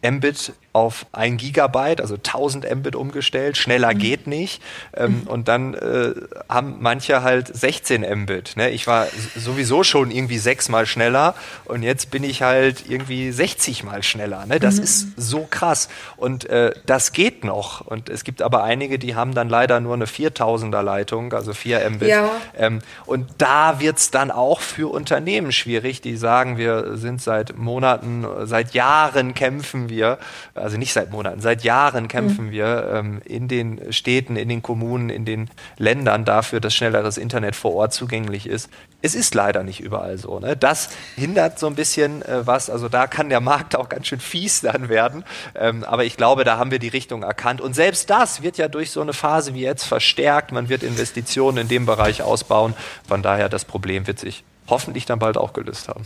Mbit 0.01 0.53
auf 0.71 1.07
1 1.13 1.41
Gigabyte, 1.41 1.99
also 1.99 2.15
1000 2.15 2.75
Mbit 2.75 2.95
umgestellt. 2.95 3.57
Schneller 3.57 3.93
mhm. 3.93 3.97
geht 3.97 4.27
nicht. 4.27 4.61
Ähm, 4.95 5.21
mhm. 5.21 5.27
Und 5.27 5.47
dann 5.47 5.73
äh, 5.73 6.13
haben 6.47 6.77
manche 6.79 7.23
halt 7.23 7.53
16 7.53 8.01
Mbit. 8.01 8.55
Ne? 8.55 8.69
Ich 8.69 8.85
war 8.85 9.07
sowieso 9.35 9.83
schon 9.83 10.11
irgendwie 10.11 10.37
sechsmal 10.37 10.85
schneller 10.85 11.33
und 11.65 11.81
jetzt 11.81 12.11
bin 12.11 12.23
ich 12.23 12.43
halt 12.43 12.87
irgendwie 12.87 13.31
60 13.31 13.83
mal 13.83 14.03
schneller. 14.03 14.45
Ne? 14.45 14.59
Das 14.59 14.77
mhm. 14.77 14.83
ist 14.83 15.07
so 15.17 15.47
krass. 15.49 15.89
Und 16.17 16.45
äh, 16.49 16.71
das 16.85 17.13
geht 17.13 17.43
noch. 17.43 17.81
Und 17.81 18.09
es 18.09 18.23
gibt 18.23 18.41
aber 18.41 18.63
einige, 18.63 18.99
die 18.99 19.15
haben 19.15 19.33
dann 19.33 19.49
leider 19.49 19.79
nur 19.79 19.95
eine 19.95 20.05
4000er 20.05 20.83
Leitung, 20.83 21.33
also 21.33 21.53
4 21.53 21.89
Mbit. 21.89 22.09
Ja. 22.09 22.29
Ähm, 22.55 22.79
und 23.05 23.27
da 23.39 23.79
wird's 23.79 24.11
dann 24.11 24.29
auch 24.29 24.61
für 24.61 24.91
Unternehmen 24.91 25.51
schwierig, 25.51 26.01
die 26.01 26.15
sagen, 26.15 26.57
wir 26.57 26.95
sind 26.97 27.21
seit 27.21 27.57
Monaten, 27.57 28.25
seit 28.43 28.73
Jahren 28.73 29.33
kämpfen 29.33 29.88
wir 29.89 30.17
also 30.53 30.77
nicht 30.77 30.93
seit 30.93 31.11
Monaten, 31.11 31.41
seit 31.41 31.63
Jahren 31.63 32.07
kämpfen 32.07 32.47
mhm. 32.47 32.51
wir 32.51 32.91
ähm, 32.93 33.21
in 33.25 33.47
den 33.47 33.91
Städten, 33.91 34.35
in 34.35 34.49
den 34.49 34.61
Kommunen, 34.61 35.09
in 35.09 35.25
den 35.25 35.49
Ländern 35.77 36.25
dafür, 36.25 36.59
dass 36.59 36.73
schnelleres 36.73 37.17
Internet 37.17 37.55
vor 37.55 37.73
Ort 37.73 37.93
zugänglich 37.93 38.47
ist. 38.47 38.69
Es 39.01 39.15
ist 39.15 39.33
leider 39.35 39.63
nicht 39.63 39.79
überall 39.79 40.17
so. 40.17 40.39
Ne? 40.39 40.57
Das 40.57 40.89
hindert 41.15 41.59
so 41.59 41.67
ein 41.67 41.75
bisschen 41.75 42.21
äh, 42.21 42.45
was. 42.45 42.69
Also 42.69 42.89
da 42.89 43.07
kann 43.07 43.29
der 43.29 43.39
Markt 43.39 43.75
auch 43.75 43.89
ganz 43.89 44.07
schön 44.07 44.19
fies 44.19 44.61
dann 44.61 44.89
werden. 44.89 45.23
Ähm, 45.55 45.83
aber 45.83 46.05
ich 46.05 46.17
glaube, 46.17 46.43
da 46.43 46.57
haben 46.57 46.71
wir 46.71 46.79
die 46.79 46.89
Richtung 46.89 47.23
erkannt. 47.23 47.61
Und 47.61 47.73
selbst 47.73 48.09
das 48.09 48.41
wird 48.41 48.57
ja 48.57 48.67
durch 48.67 48.91
so 48.91 49.01
eine 49.01 49.13
Phase 49.13 49.53
wie 49.53 49.61
jetzt 49.61 49.85
verstärkt. 49.85 50.51
Man 50.51 50.69
wird 50.69 50.83
Investitionen 50.83 51.59
in 51.59 51.67
dem 51.67 51.85
Bereich 51.85 52.21
ausbauen. 52.21 52.73
Von 53.07 53.21
daher, 53.21 53.49
das 53.49 53.65
Problem 53.65 54.07
wird 54.07 54.19
sich 54.19 54.43
hoffentlich 54.67 55.05
dann 55.05 55.19
bald 55.19 55.37
auch 55.37 55.53
gelöst 55.53 55.87
haben. 55.87 56.05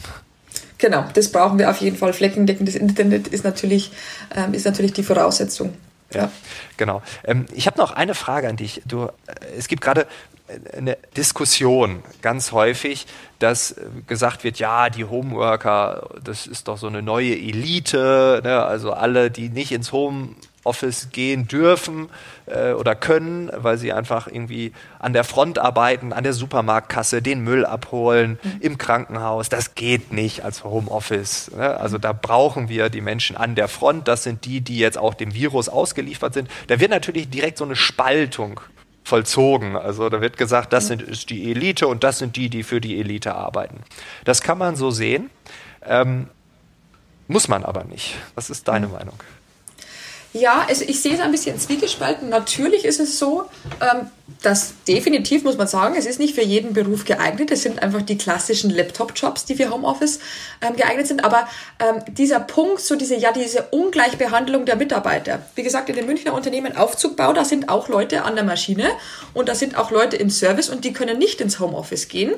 Genau, 0.78 1.06
das 1.14 1.32
brauchen 1.32 1.60
wir 1.60 1.70
auf 1.70 1.78
jeden 1.78 1.98
Fall. 1.98 2.14
Fleckendeckendes 2.14 2.76
Internet 2.76 3.28
ist 3.28 3.44
natürlich, 3.44 3.92
ähm, 4.36 4.54
ist 4.54 4.66
natürlich 4.66 4.94
die 4.94 5.04
Voraussetzung. 5.04 5.74
Ja, 6.14 6.32
genau. 6.78 7.02
Ähm, 7.24 7.46
ich 7.54 7.68
habe 7.68 7.78
noch 7.78 7.92
eine 7.92 8.16
Frage 8.16 8.48
an 8.48 8.58
dich. 8.58 8.82
Du, 8.86 9.06
äh, 9.06 9.10
es 9.58 9.68
gibt 9.68 9.82
gerade 9.82 10.08
äh, 10.48 10.78
eine 10.78 10.98
Diskussion 11.18 12.04
ganz 12.22 12.52
häufig, 12.52 13.08
dass 13.40 13.72
äh, 13.72 13.86
gesagt 14.08 14.44
wird, 14.44 14.60
ja, 14.60 14.90
die 14.90 15.06
Homeworker, 15.06 16.10
das 16.24 16.48
ist 16.48 16.68
doch 16.68 16.78
so 16.78 16.88
eine 16.88 17.02
neue 17.02 17.34
Elite, 17.34 18.42
ne? 18.44 18.64
also 18.64 18.94
alle, 18.94 19.32
die 19.32 19.50
nicht 19.50 19.72
ins 19.72 19.92
Home 19.92 20.36
Homeoffice 20.64 21.10
gehen 21.12 21.48
dürfen 21.48 22.10
äh, 22.46 22.72
oder 22.72 22.96
können, 22.96 23.52
weil 23.56 23.78
sie 23.78 23.94
einfach 23.94 24.28
irgendwie 24.28 24.74
an 25.00 25.14
der 25.14 25.24
Front 25.24 25.60
arbeiten, 25.60 26.14
an 26.14 26.24
der 26.24 26.34
Supermarktkasse, 26.34 27.22
den 27.22 27.42
Müll 27.42 27.66
abholen, 27.66 28.40
mhm. 28.42 28.62
im 28.62 28.78
Krankenhaus. 28.78 29.50
Das 29.50 29.76
geht 29.76 30.12
nicht 30.12 30.44
als 30.44 30.64
Homeoffice. 30.64 31.52
Ne? 31.56 31.78
Also 31.78 31.98
da 31.98 32.14
brauchen 32.14 32.70
wir 32.70 32.90
die 32.90 33.02
Menschen 33.02 33.36
an 33.36 33.56
der 33.56 33.68
Front. 33.68 34.08
Das 34.08 34.24
sind 34.24 34.46
die, 34.46 34.62
die 34.62 34.78
jetzt 34.78 34.98
auch 34.98 35.14
dem 35.14 35.34
Virus 35.34 35.70
ausgeliefert 35.70 36.34
sind. 36.34 36.50
Da 36.68 36.80
wird 36.80 36.92
natürlich 36.92 37.30
direkt 37.30 37.58
so 37.58 37.66
eine 37.66 37.76
Spaltung 37.76 38.60
vollzogen. 39.04 39.76
Also 39.76 40.10
da 40.10 40.22
wird 40.22 40.38
gesagt, 40.38 40.72
das 40.72 40.86
mhm. 40.86 40.88
sind, 40.88 41.02
ist 41.04 41.30
die 41.30 41.52
Elite 41.52 41.88
und 41.88 42.04
das 42.04 42.20
sind 42.20 42.36
die, 42.36 42.50
die 42.50 42.64
für 42.64 42.80
die 42.80 43.00
Elite 43.00 43.36
arbeiten. 43.36 43.82
Das 44.24 44.42
kann 44.42 44.58
man 44.58 44.76
so 44.76 44.92
sehen. 44.92 45.30
Ähm, 45.86 46.28
muss 47.28 47.48
man 47.48 47.64
aber 47.66 47.84
nicht. 47.84 48.16
Was 48.36 48.50
ist 48.50 48.68
deine 48.68 48.88
mhm. 48.88 48.94
Meinung? 48.94 49.20
Ja, 50.34 50.66
also 50.68 50.84
ich 50.88 51.00
sehe 51.00 51.14
es 51.14 51.20
ein 51.20 51.32
bisschen 51.32 51.60
zwiegespalten. 51.60 52.28
Natürlich 52.28 52.86
ist 52.86 53.00
es 53.00 53.20
so, 53.20 53.44
ähm, 53.82 54.08
dass 54.42 54.74
definitiv 54.88 55.44
muss 55.44 55.58
man 55.58 55.68
sagen, 55.68 55.94
es 55.96 56.08
ist 56.08 56.20
nicht 56.20 56.34
für 56.34 56.44
jeden 56.44 56.74
Beruf 56.74 57.06
geeignet. 57.06 57.52
Es 57.52 57.62
sind 57.62 57.84
einfach 57.84 58.02
die 58.02 58.18
klassischen 58.18 58.72
Laptop-Jobs, 58.72 59.46
die 59.46 59.54
für 59.54 59.70
Homeoffice 59.70 60.20
ähm, 60.62 60.76
geeignet 60.76 61.06
sind. 61.06 61.24
Aber 61.24 61.48
ähm, 61.80 62.04
dieser 62.16 62.40
Punkt, 62.40 62.82
so 62.82 62.96
diese, 62.96 63.16
ja, 63.16 63.32
diese 63.32 63.68
Ungleichbehandlung 63.70 64.66
der 64.66 64.76
Mitarbeiter. 64.76 65.46
Wie 65.54 65.62
gesagt, 65.62 65.90
in 65.90 65.96
den 65.96 66.08
Münchner 66.08 66.34
Unternehmen 66.34 66.76
Aufzugbau, 66.76 67.34
da 67.34 67.46
sind 67.46 67.70
auch 67.70 67.88
Leute 67.88 68.24
an 68.24 68.34
der 68.34 68.44
Maschine 68.44 68.90
und 69.36 69.50
da 69.50 69.56
sind 69.56 69.78
auch 69.78 69.92
Leute 69.92 70.18
im 70.18 70.32
Service 70.32 70.70
und 70.70 70.84
die 70.84 70.94
können 70.94 71.20
nicht 71.20 71.42
ins 71.42 71.60
Homeoffice 71.60 72.08
gehen. 72.08 72.34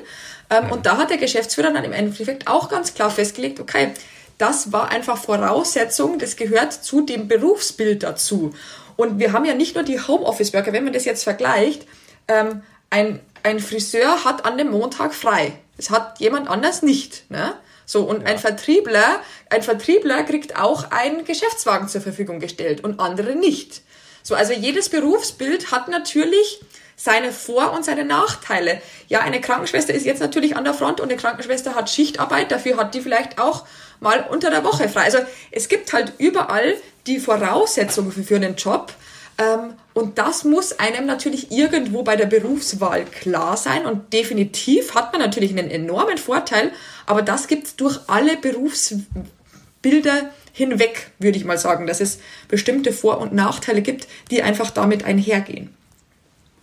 Und 0.70 0.86
da 0.86 0.96
hat 0.96 1.10
der 1.10 1.16
Geschäftsführer 1.16 1.72
dann 1.72 1.82
im 1.82 1.92
Endeffekt 1.92 2.46
auch 2.46 2.68
ganz 2.68 2.94
klar 2.94 3.10
festgelegt, 3.10 3.58
okay, 3.58 3.92
das 4.38 4.72
war 4.72 4.90
einfach 4.90 5.16
Voraussetzung, 5.16 6.18
das 6.18 6.36
gehört 6.36 6.72
zu 6.72 7.00
dem 7.02 7.28
Berufsbild 7.28 8.02
dazu. 8.02 8.54
Und 8.96 9.18
wir 9.18 9.32
haben 9.32 9.44
ja 9.44 9.54
nicht 9.54 9.74
nur 9.74 9.84
die 9.84 10.00
Homeoffice-Worker, 10.00 10.72
wenn 10.72 10.84
man 10.84 10.92
das 10.92 11.04
jetzt 11.04 11.24
vergleicht, 11.24 11.86
ähm, 12.28 12.62
ein, 12.90 13.20
ein 13.42 13.60
Friseur 13.60 14.24
hat 14.24 14.44
an 14.44 14.58
dem 14.58 14.70
Montag 14.70 15.14
frei. 15.14 15.52
Das 15.76 15.90
hat 15.90 16.18
jemand 16.20 16.48
anders 16.48 16.82
nicht. 16.82 17.30
Ne? 17.30 17.54
So, 17.84 18.02
und 18.02 18.22
ja. 18.22 18.28
ein 18.28 18.38
Vertriebler, 18.38 19.20
ein 19.50 19.62
Vertriebler 19.62 20.22
kriegt 20.24 20.58
auch 20.58 20.90
einen 20.90 21.24
Geschäftswagen 21.24 21.88
zur 21.88 22.00
Verfügung 22.00 22.40
gestellt 22.40 22.82
und 22.82 23.00
andere 23.00 23.36
nicht. 23.36 23.82
So, 24.22 24.34
also 24.34 24.52
jedes 24.52 24.88
Berufsbild 24.88 25.70
hat 25.70 25.88
natürlich 25.88 26.60
seine 26.96 27.30
Vor- 27.30 27.72
und 27.72 27.84
seine 27.84 28.04
Nachteile. 28.04 28.80
Ja, 29.08 29.20
eine 29.20 29.40
Krankenschwester 29.40 29.92
ist 29.94 30.06
jetzt 30.06 30.20
natürlich 30.20 30.56
an 30.56 30.64
der 30.64 30.74
Front 30.74 31.00
und 31.00 31.10
eine 31.10 31.20
Krankenschwester 31.20 31.74
hat 31.74 31.90
Schichtarbeit, 31.90 32.50
dafür 32.50 32.78
hat 32.78 32.94
die 32.94 33.02
vielleicht 33.02 33.38
auch 33.38 33.66
mal 34.00 34.26
unter 34.30 34.50
der 34.50 34.64
Woche 34.64 34.88
frei. 34.88 35.02
Also 35.02 35.18
es 35.50 35.68
gibt 35.68 35.92
halt 35.92 36.12
überall 36.18 36.74
die 37.06 37.18
Voraussetzungen 37.18 38.12
für, 38.12 38.22
für 38.22 38.36
einen 38.36 38.56
Job. 38.56 38.92
Ähm, 39.38 39.74
und 39.94 40.18
das 40.18 40.44
muss 40.44 40.78
einem 40.78 41.06
natürlich 41.06 41.50
irgendwo 41.50 42.02
bei 42.02 42.16
der 42.16 42.26
Berufswahl 42.26 43.04
klar 43.04 43.56
sein. 43.56 43.86
Und 43.86 44.12
definitiv 44.12 44.94
hat 44.94 45.12
man 45.12 45.20
natürlich 45.20 45.50
einen 45.50 45.70
enormen 45.70 46.18
Vorteil, 46.18 46.72
aber 47.06 47.22
das 47.22 47.48
gibt 47.48 47.66
es 47.66 47.76
durch 47.76 48.00
alle 48.06 48.36
Berufsbilder 48.36 50.30
hinweg, 50.52 51.10
würde 51.18 51.36
ich 51.36 51.44
mal 51.44 51.58
sagen, 51.58 51.86
dass 51.86 52.00
es 52.00 52.18
bestimmte 52.48 52.92
Vor- 52.92 53.18
und 53.18 53.34
Nachteile 53.34 53.82
gibt, 53.82 54.08
die 54.30 54.42
einfach 54.42 54.70
damit 54.70 55.04
einhergehen. 55.04 55.75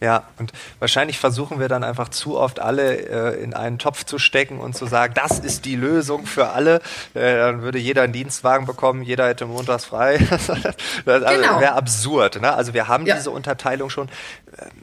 Ja, 0.04 0.24
und 0.38 0.52
wahrscheinlich 0.80 1.18
versuchen 1.18 1.62
wir 1.62 1.70
dann 1.70 1.86
einfach 1.86 2.10
zu 2.10 2.38
oft 2.38 2.60
alle 2.60 3.36
äh, 3.36 3.42
in 3.42 3.54
einen 3.54 3.80
Topf 3.80 4.04
zu 4.04 4.20
stecken 4.20 4.60
und 4.60 4.76
zu 4.76 4.86
sagen, 4.86 5.14
das 5.14 5.40
ist 5.40 5.64
die 5.64 5.78
Lösung 5.78 6.26
für 6.26 6.50
alle. 6.50 6.82
Äh, 7.14 7.38
dann 7.38 7.62
würde 7.62 7.80
jeder 7.80 8.02
einen 8.02 8.12
Dienstwagen 8.12 8.66
bekommen, 8.66 9.04
jeder 9.04 9.30
hätte 9.30 9.46
montags 9.46 9.86
frei. 9.86 10.18
das 10.30 10.50
also 10.50 11.42
genau. 11.42 11.62
wäre 11.62 11.74
absurd. 11.76 12.42
Ne? 12.42 12.52
Also 12.52 12.74
wir 12.74 12.90
haben 12.90 13.06
ja. 13.06 13.16
diese 13.16 13.32
Unterteilung 13.32 13.90
schon. 13.90 14.10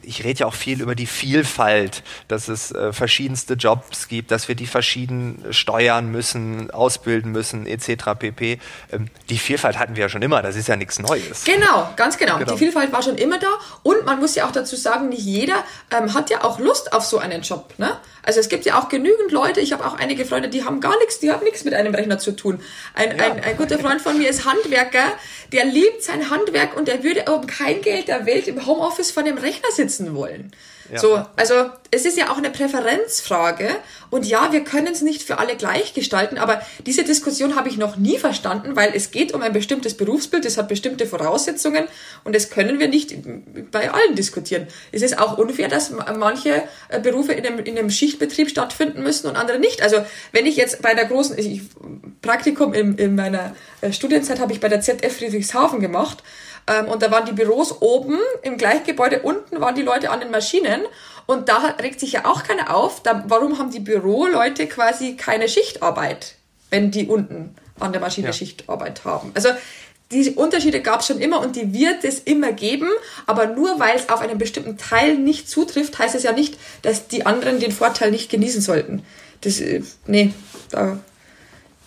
Ich 0.01 0.23
rede 0.23 0.39
ja 0.39 0.45
auch 0.47 0.55
viel 0.55 0.81
über 0.81 0.95
die 0.95 1.05
Vielfalt, 1.05 2.03
dass 2.27 2.47
es 2.47 2.71
äh, 2.71 2.91
verschiedenste 2.91 3.53
Jobs 3.53 4.07
gibt, 4.07 4.31
dass 4.31 4.47
wir 4.47 4.55
die 4.55 4.67
verschieden 4.67 5.45
steuern 5.51 6.11
müssen, 6.11 6.71
ausbilden 6.71 7.31
müssen, 7.31 7.67
etc. 7.67 8.05
pp. 8.17 8.59
Ähm, 8.91 9.07
die 9.29 9.37
Vielfalt 9.37 9.77
hatten 9.77 9.95
wir 9.95 10.01
ja 10.01 10.09
schon 10.09 10.23
immer, 10.23 10.41
das 10.41 10.55
ist 10.55 10.67
ja 10.67 10.75
nichts 10.75 10.99
Neues. 10.99 11.43
Genau, 11.43 11.89
ganz 11.95 12.17
genau. 12.17 12.39
genau. 12.39 12.51
Die 12.51 12.57
Vielfalt 12.57 12.91
war 12.91 13.03
schon 13.03 13.17
immer 13.17 13.37
da 13.37 13.49
und 13.83 14.03
man 14.03 14.19
muss 14.19 14.33
ja 14.35 14.47
auch 14.47 14.51
dazu 14.51 14.75
sagen, 14.75 15.00
nicht 15.09 15.23
jeder 15.23 15.63
ähm, 15.91 16.13
hat 16.13 16.29
ja 16.29 16.43
auch 16.43 16.59
Lust 16.59 16.93
auf 16.93 17.03
so 17.03 17.17
einen 17.17 17.41
Job. 17.41 17.73
Ne? 17.77 17.97
Also 18.23 18.39
es 18.39 18.49
gibt 18.49 18.65
ja 18.65 18.79
auch 18.79 18.89
genügend 18.89 19.31
Leute, 19.31 19.61
ich 19.61 19.73
habe 19.73 19.85
auch 19.85 19.97
einige 19.97 20.25
Freunde, 20.25 20.49
die 20.49 20.63
haben 20.63 20.79
gar 20.79 20.97
nichts, 20.99 21.19
die 21.19 21.31
haben 21.31 21.43
nichts 21.43 21.63
mit 21.63 21.73
einem 21.73 21.93
Rechner 21.93 22.19
zu 22.19 22.31
tun. 22.33 22.61
Ein, 22.93 23.17
ja. 23.17 23.25
ein, 23.25 23.43
ein 23.43 23.57
guter 23.57 23.79
Freund 23.79 24.01
von 24.01 24.17
mir 24.17 24.29
ist 24.29 24.45
Handwerker, 24.45 25.13
der 25.51 25.65
liebt 25.65 26.03
sein 26.03 26.29
Handwerk 26.29 26.75
und 26.77 26.87
der 26.87 27.03
würde 27.03 27.25
um 27.31 27.47
kein 27.47 27.81
Geld 27.81 28.07
der 28.07 28.25
Welt 28.25 28.47
im 28.47 28.65
Homeoffice 28.65 29.11
vor 29.11 29.23
dem 29.23 29.37
Rechner 29.37 29.71
sitzen 29.71 30.15
wollen. 30.15 30.51
So, 30.99 31.25
also 31.35 31.69
es 31.91 32.05
ist 32.05 32.17
ja 32.17 32.31
auch 32.31 32.37
eine 32.37 32.49
Präferenzfrage 32.49 33.69
und 34.09 34.25
ja, 34.25 34.51
wir 34.51 34.63
können 34.63 34.87
es 34.87 35.01
nicht 35.01 35.23
für 35.23 35.39
alle 35.39 35.55
gleich 35.55 35.93
gestalten, 35.93 36.37
aber 36.37 36.61
diese 36.85 37.03
Diskussion 37.03 37.55
habe 37.55 37.69
ich 37.69 37.77
noch 37.77 37.97
nie 37.97 38.17
verstanden, 38.17 38.75
weil 38.75 38.91
es 38.93 39.11
geht 39.11 39.33
um 39.33 39.41
ein 39.41 39.53
bestimmtes 39.53 39.95
Berufsbild, 39.95 40.45
es 40.45 40.57
hat 40.57 40.67
bestimmte 40.67 41.05
Voraussetzungen 41.05 41.85
und 42.23 42.35
das 42.35 42.49
können 42.49 42.79
wir 42.79 42.87
nicht 42.87 43.15
bei 43.71 43.91
allen 43.91 44.15
diskutieren. 44.15 44.67
Es 44.91 45.01
ist 45.01 45.17
auch 45.17 45.37
unfair, 45.37 45.69
dass 45.69 45.91
manche 45.91 46.63
äh, 46.89 46.99
Berufe 46.99 47.33
in 47.33 47.45
einem, 47.45 47.59
in 47.59 47.77
einem 47.77 47.89
Schichtbetrieb 47.89 48.49
stattfinden 48.49 49.03
müssen 49.03 49.27
und 49.27 49.35
andere 49.35 49.59
nicht. 49.59 49.81
Also 49.81 50.03
wenn 50.31 50.45
ich 50.45 50.55
jetzt 50.57 50.81
bei 50.81 50.93
der 50.93 51.05
großen 51.05 51.37
ich, 51.37 51.61
Praktikum 52.21 52.73
in, 52.73 52.95
in 52.95 53.15
meiner 53.15 53.55
äh, 53.81 53.91
Studienzeit 53.93 54.39
habe 54.39 54.51
ich 54.53 54.59
bei 54.59 54.69
der 54.69 54.81
ZF 54.81 55.17
Friedrichshafen 55.17 55.79
gemacht 55.79 56.23
ähm, 56.67 56.87
und 56.87 57.01
da 57.01 57.11
waren 57.11 57.25
die 57.25 57.31
Büros 57.31 57.81
oben 57.81 58.17
im 58.43 58.57
Gleichgebäude, 58.57 59.21
unten 59.21 59.59
waren 59.61 59.75
die 59.75 59.81
Leute 59.81 60.09
an 60.09 60.19
den 60.19 60.31
Maschinen. 60.31 60.81
Und 61.25 61.49
da 61.49 61.75
regt 61.81 61.99
sich 61.99 62.13
ja 62.13 62.25
auch 62.25 62.43
keiner 62.43 62.75
auf. 62.75 63.03
Da, 63.03 63.23
warum 63.27 63.57
haben 63.57 63.71
die 63.71 63.79
Büroleute 63.79 64.67
quasi 64.67 65.15
keine 65.15 65.47
Schichtarbeit, 65.47 66.35
wenn 66.69 66.91
die 66.91 67.07
unten 67.07 67.55
an 67.79 67.91
der 67.91 68.01
Maschine 68.01 68.27
ja. 68.27 68.33
Schichtarbeit 68.33 69.05
haben? 69.05 69.31
Also 69.33 69.49
diese 70.11 70.33
Unterschiede 70.33 70.81
gab 70.81 70.99
es 70.99 71.07
schon 71.07 71.19
immer 71.19 71.39
und 71.39 71.55
die 71.55 71.73
wird 71.73 72.03
es 72.03 72.19
immer 72.19 72.51
geben, 72.51 72.89
aber 73.27 73.47
nur 73.47 73.79
weil 73.79 73.95
es 73.95 74.09
auf 74.09 74.19
einen 74.19 74.37
bestimmten 74.37 74.77
Teil 74.77 75.17
nicht 75.17 75.49
zutrifft, 75.49 75.97
heißt 75.99 76.15
es 76.15 76.23
ja 76.23 76.33
nicht, 76.33 76.57
dass 76.81 77.07
die 77.07 77.25
anderen 77.25 77.59
den 77.59 77.71
Vorteil 77.71 78.11
nicht 78.11 78.29
genießen 78.29 78.61
sollten. 78.61 79.03
Das, 79.39 79.61
äh, 79.61 79.81
nee, 80.07 80.33
da, 80.69 80.99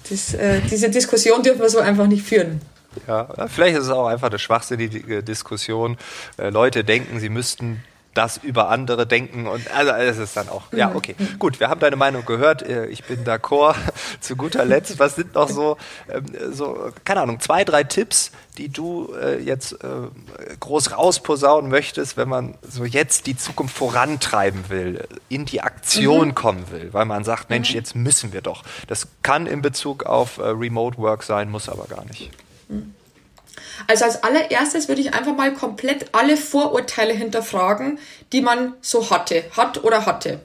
das, 0.09 0.35
äh, 0.35 0.61
diese 0.71 0.89
Diskussion 0.89 1.43
dürfen 1.43 1.61
wir 1.61 1.69
so 1.69 1.81
einfach 1.81 2.07
nicht 2.07 2.27
führen. 2.27 2.63
Ja, 3.07 3.29
vielleicht 3.49 3.77
ist 3.77 3.85
es 3.85 3.91
auch 3.91 4.07
einfach 4.07 4.29
eine 4.29 4.39
schwachsinnige 4.39 5.23
Diskussion. 5.23 5.97
Äh, 6.39 6.51
Leute 6.51 6.85
denken, 6.85 7.21
sie 7.21 7.29
müssten 7.29 7.83
das 8.15 8.37
über 8.39 8.71
andere 8.71 9.07
denken 9.07 9.47
und 9.47 9.71
also 9.75 9.93
es 9.93 10.19
ist 10.19 10.37
dann 10.37 10.49
auch 10.49 10.73
ja 10.73 10.89
mhm. 10.89 10.97
okay 10.97 11.17
gut 11.39 11.61
wir 11.61 11.69
haben 11.69 11.81
deine 11.81 11.97
Meinung 11.97 12.25
gehört 12.25 12.63
äh, 12.63 12.87
ich 12.87 13.05
bin 13.05 13.25
d'accord 13.25 13.75
zu 14.21 14.37
guter 14.37 14.65
Letzt 14.65 14.99
was 14.99 15.17
sind 15.17 15.35
noch 15.35 15.49
so 15.49 15.77
ähm, 16.09 16.25
so 16.53 16.93
keine 17.05 17.21
Ahnung 17.23 17.41
zwei 17.41 17.65
drei 17.65 17.85
Tipps 17.85 18.31
die 18.57 18.69
du 18.69 19.13
äh, 19.21 19.43
jetzt 19.43 19.73
äh, 19.73 19.89
groß 20.61 20.97
rausposaunen 20.97 21.71
möchtest 21.71 22.17
wenn 22.17 22.29
man 22.29 22.55
so 22.63 22.85
jetzt 22.85 23.27
die 23.27 23.37
Zukunft 23.37 23.77
vorantreiben 23.77 24.69
will 24.69 25.07
in 25.29 25.45
die 25.45 25.61
Aktion 25.61 26.29
mhm. 26.29 26.35
kommen 26.35 26.71
will 26.71 26.91
weil 26.93 27.05
man 27.05 27.25
sagt 27.25 27.51
Mensch 27.51 27.71
mhm. 27.71 27.77
jetzt 27.77 27.97
müssen 27.97 28.33
wir 28.33 28.43
doch 28.43 28.63
das 28.87 29.09
kann 29.23 29.47
in 29.47 29.61
Bezug 29.61 30.05
auf 30.05 30.39
Remote 30.39 30.99
Work 30.99 31.25
sein 31.25 31.51
muss 31.51 31.69
aber 31.69 31.87
gar 31.87 32.05
nicht 32.05 32.31
also 33.87 34.05
als 34.05 34.23
allererstes 34.23 34.89
würde 34.89 35.01
ich 35.01 35.15
einfach 35.15 35.35
mal 35.35 35.53
komplett 35.53 36.07
alle 36.13 36.37
Vorurteile 36.37 37.13
hinterfragen, 37.13 37.99
die 38.33 38.41
man 38.41 38.75
so 38.81 39.11
hatte, 39.11 39.45
hat 39.57 39.85
oder 39.85 40.07
hatte. 40.07 40.41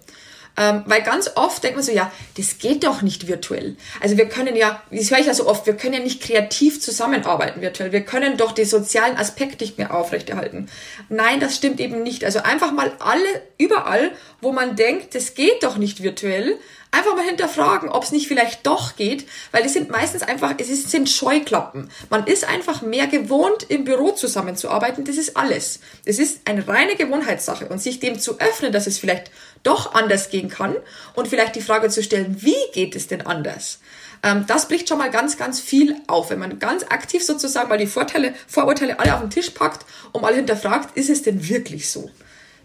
Ähm, 0.58 0.84
weil 0.88 1.02
ganz 1.04 1.32
oft 1.36 1.64
denkt 1.64 1.78
man 1.78 1.86
so, 1.86 1.94
ja, 1.94 2.12
das 2.36 2.58
geht 2.58 2.84
doch 2.84 3.02
nicht 3.02 3.28
virtuell. 3.28 3.78
Also 4.02 4.18
wir 4.18 4.28
können 4.28 4.58
ja, 4.58 4.82
das 4.92 5.10
höre 5.10 5.20
ich 5.20 5.28
ja 5.28 5.34
so 5.34 5.48
oft, 5.48 5.66
wir 5.66 5.78
können 5.78 5.94
ja 5.94 6.00
nicht 6.02 6.22
kreativ 6.22 6.82
zusammenarbeiten 6.82 7.62
virtuell. 7.62 7.94
Wir 7.94 8.02
können 8.02 8.36
doch 8.36 8.52
den 8.52 8.66
sozialen 8.66 9.16
Aspekt 9.16 9.62
nicht 9.62 9.78
mehr 9.78 9.96
aufrechterhalten. 9.96 10.68
Nein, 11.08 11.40
das 11.40 11.56
stimmt 11.56 11.80
eben 11.80 12.04
nicht. 12.04 12.26
Also 12.26 12.40
einfach 12.40 12.74
mal 12.74 12.92
alle, 13.00 13.42
überall, 13.58 14.12
wo 14.42 14.52
man 14.52 14.76
denkt, 14.76 15.16
das 15.16 15.34
geht 15.34 15.64
doch 15.64 15.78
nicht 15.78 16.04
virtuell, 16.04 16.58
einfach 16.92 17.16
mal 17.16 17.26
hinterfragen, 17.26 17.90
ob 17.90 18.04
es 18.04 18.12
nicht 18.12 18.28
vielleicht 18.28 18.66
doch 18.66 18.96
geht, 18.96 19.28
weil 19.52 19.64
es 19.64 19.74
sind 19.74 19.90
meistens 19.90 20.24
einfach, 20.24 20.54
es 20.58 20.70
ist, 20.70 20.90
sind 20.90 21.10
Scheuklappen. 21.10 21.90
Man 22.10 22.26
ist 22.26 22.48
einfach 22.48 22.82
mehr 22.82 23.08
gewohnt, 23.08 23.64
im 23.70 23.84
Büro 23.84 24.12
zusammenzuarbeiten. 24.12 25.06
Das 25.06 25.18
ist 25.18 25.38
alles. 25.38 25.80
Es 26.06 26.20
ist 26.20 26.42
eine 26.46 26.68
reine 26.68 26.96
Gewohnheitssache 26.96 27.68
und 27.68 27.82
sich 27.82 28.00
dem 28.00 28.20
zu 28.20 28.40
öffnen, 28.40 28.72
dass 28.72 28.88
es 28.88 28.98
vielleicht 28.98 29.32
doch 29.64 29.94
anders 29.94 30.30
gehen 30.30 30.50
kann 30.50 30.76
und 31.14 31.28
vielleicht 31.28 31.56
die 31.56 31.62
Frage 31.62 31.90
zu 31.90 32.02
stellen, 32.02 32.38
wie 32.42 32.56
geht 32.74 32.96
es 32.96 33.08
denn 33.08 33.22
anders? 33.22 33.80
Ähm, 34.24 34.46
das 34.48 34.68
bricht 34.68 34.90
schon 34.90 34.98
mal 34.98 35.12
ganz, 35.12 35.38
ganz 35.38 35.60
viel 35.60 35.96
auf, 36.08 36.30
wenn 36.30 36.40
man 36.40 36.60
ganz 36.60 36.84
aktiv 36.84 37.24
sozusagen 37.24 37.70
mal 37.70 37.78
die 37.78 37.88
Vorteile, 37.88 38.34
Vorurteile 38.48 39.00
alle 39.00 39.14
auf 39.14 39.22
den 39.22 39.30
Tisch 39.30 39.52
packt 39.52 39.86
und 40.12 40.22
mal 40.22 40.34
hinterfragt, 40.34 40.98
ist 40.98 41.10
es 41.10 41.22
denn 41.22 41.48
wirklich 41.48 41.90
so? 41.90 42.10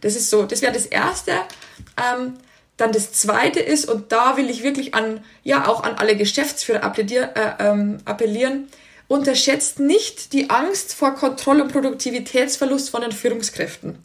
Das 0.00 0.16
ist 0.16 0.30
so, 0.30 0.44
das 0.44 0.62
wäre 0.62 0.72
das 0.72 0.86
Erste. 0.86 1.32
Ähm, 1.96 2.34
dann 2.76 2.92
das 2.92 3.12
zweite 3.12 3.60
ist, 3.60 3.88
und 3.88 4.10
da 4.10 4.36
will 4.36 4.50
ich 4.50 4.62
wirklich 4.62 4.94
an, 4.94 5.24
ja, 5.42 5.68
auch 5.68 5.84
an 5.84 5.94
alle 5.94 6.16
Geschäftsführer 6.16 6.82
appellier, 6.82 7.30
äh, 7.34 7.64
ähm, 7.64 7.98
appellieren, 8.04 8.68
unterschätzt 9.06 9.78
nicht 9.78 10.32
die 10.32 10.50
Angst 10.50 10.94
vor 10.94 11.14
Kontroll- 11.14 11.60
und 11.60 11.72
Produktivitätsverlust 11.72 12.90
von 12.90 13.02
den 13.02 13.12
Führungskräften. 13.12 14.02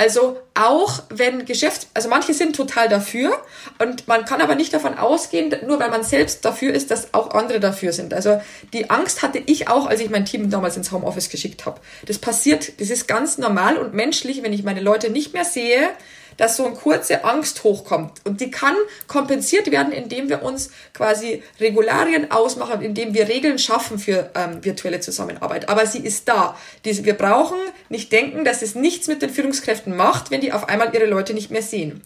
Also 0.00 0.38
auch 0.54 1.02
wenn 1.10 1.44
Geschäfts-, 1.44 1.88
also 1.92 2.08
manche 2.08 2.32
sind 2.32 2.56
total 2.56 2.88
dafür 2.88 3.36
und 3.78 4.08
man 4.08 4.24
kann 4.24 4.40
aber 4.40 4.54
nicht 4.54 4.72
davon 4.72 4.96
ausgehen, 4.96 5.54
nur 5.66 5.78
weil 5.78 5.90
man 5.90 6.04
selbst 6.04 6.42
dafür 6.46 6.72
ist, 6.72 6.90
dass 6.90 7.12
auch 7.12 7.34
andere 7.34 7.60
dafür 7.60 7.92
sind. 7.92 8.14
Also 8.14 8.40
die 8.72 8.88
Angst 8.88 9.20
hatte 9.20 9.42
ich 9.44 9.68
auch, 9.68 9.86
als 9.86 10.00
ich 10.00 10.08
mein 10.08 10.24
Team 10.24 10.48
damals 10.48 10.78
ins 10.78 10.90
Homeoffice 10.90 11.28
geschickt 11.28 11.66
habe. 11.66 11.82
Das 12.06 12.16
passiert, 12.16 12.80
das 12.80 12.88
ist 12.88 13.08
ganz 13.08 13.36
normal 13.36 13.76
und 13.76 13.92
menschlich, 13.92 14.42
wenn 14.42 14.54
ich 14.54 14.62
meine 14.62 14.80
Leute 14.80 15.10
nicht 15.10 15.34
mehr 15.34 15.44
sehe, 15.44 15.90
dass 16.40 16.56
so 16.56 16.64
eine 16.64 16.74
kurze 16.74 17.22
Angst 17.22 17.64
hochkommt. 17.64 18.12
Und 18.24 18.40
die 18.40 18.50
kann 18.50 18.74
kompensiert 19.06 19.70
werden, 19.70 19.92
indem 19.92 20.30
wir 20.30 20.42
uns 20.42 20.70
quasi 20.94 21.42
Regularien 21.60 22.30
ausmachen, 22.30 22.80
indem 22.80 23.12
wir 23.12 23.28
Regeln 23.28 23.58
schaffen 23.58 23.98
für 23.98 24.30
ähm, 24.34 24.64
virtuelle 24.64 25.00
Zusammenarbeit. 25.00 25.68
Aber 25.68 25.84
sie 25.84 25.98
ist 25.98 26.28
da. 26.28 26.56
Die, 26.86 27.04
wir 27.04 27.14
brauchen 27.14 27.58
nicht 27.90 28.10
denken, 28.10 28.46
dass 28.46 28.62
es 28.62 28.74
nichts 28.74 29.06
mit 29.06 29.20
den 29.20 29.28
Führungskräften 29.28 29.94
macht, 29.94 30.30
wenn 30.30 30.40
die 30.40 30.54
auf 30.54 30.68
einmal 30.70 30.94
ihre 30.94 31.04
Leute 31.04 31.34
nicht 31.34 31.50
mehr 31.50 31.62
sehen. 31.62 32.00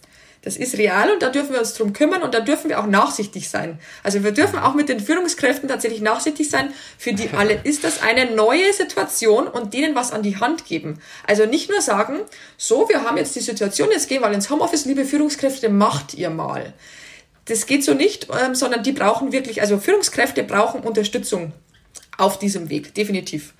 Das 0.45 0.57
ist 0.57 0.77
real 0.77 1.11
und 1.11 1.23
da 1.23 1.29
dürfen 1.29 1.53
wir 1.53 1.59
uns 1.59 1.73
drum 1.73 1.91
kümmern 1.91 2.21
und 2.21 2.35
da 2.35 2.39
dürfen 2.39 2.69
wir 2.69 2.79
auch 2.79 2.85
nachsichtig 2.85 3.49
sein. 3.49 3.79
Also 4.03 4.23
wir 4.23 4.31
dürfen 4.31 4.59
auch 4.59 4.75
mit 4.75 4.89
den 4.89 4.99
Führungskräften 4.99 5.67
tatsächlich 5.67 6.01
nachsichtig 6.01 6.51
sein. 6.51 6.71
Für 6.99 7.13
die 7.13 7.29
alle 7.35 7.59
ist 7.63 7.83
das 7.83 8.03
eine 8.03 8.29
neue 8.29 8.71
Situation 8.71 9.47
und 9.47 9.73
denen 9.73 9.95
was 9.95 10.11
an 10.11 10.21
die 10.21 10.37
Hand 10.37 10.65
geben. 10.65 11.01
Also 11.25 11.47
nicht 11.47 11.71
nur 11.71 11.81
sagen, 11.81 12.19
so, 12.57 12.87
wir 12.87 13.01
haben 13.01 13.17
jetzt 13.17 13.35
die 13.35 13.39
Situation, 13.39 13.89
jetzt 13.91 14.07
gehen 14.07 14.21
wir 14.21 14.31
ins 14.31 14.51
Homeoffice, 14.51 14.85
liebe 14.85 15.03
Führungskräfte, 15.03 15.69
macht 15.69 16.13
ihr 16.13 16.29
mal. 16.29 16.73
Das 17.45 17.65
geht 17.65 17.83
so 17.83 17.95
nicht, 17.95 18.27
ähm, 18.29 18.53
sondern 18.53 18.83
die 18.83 18.91
brauchen 18.91 19.31
wirklich, 19.31 19.61
also 19.61 19.79
Führungskräfte 19.79 20.43
brauchen 20.43 20.81
Unterstützung 20.81 21.53
auf 22.17 22.37
diesem 22.37 22.69
Weg, 22.69 22.93
definitiv. 22.93 23.55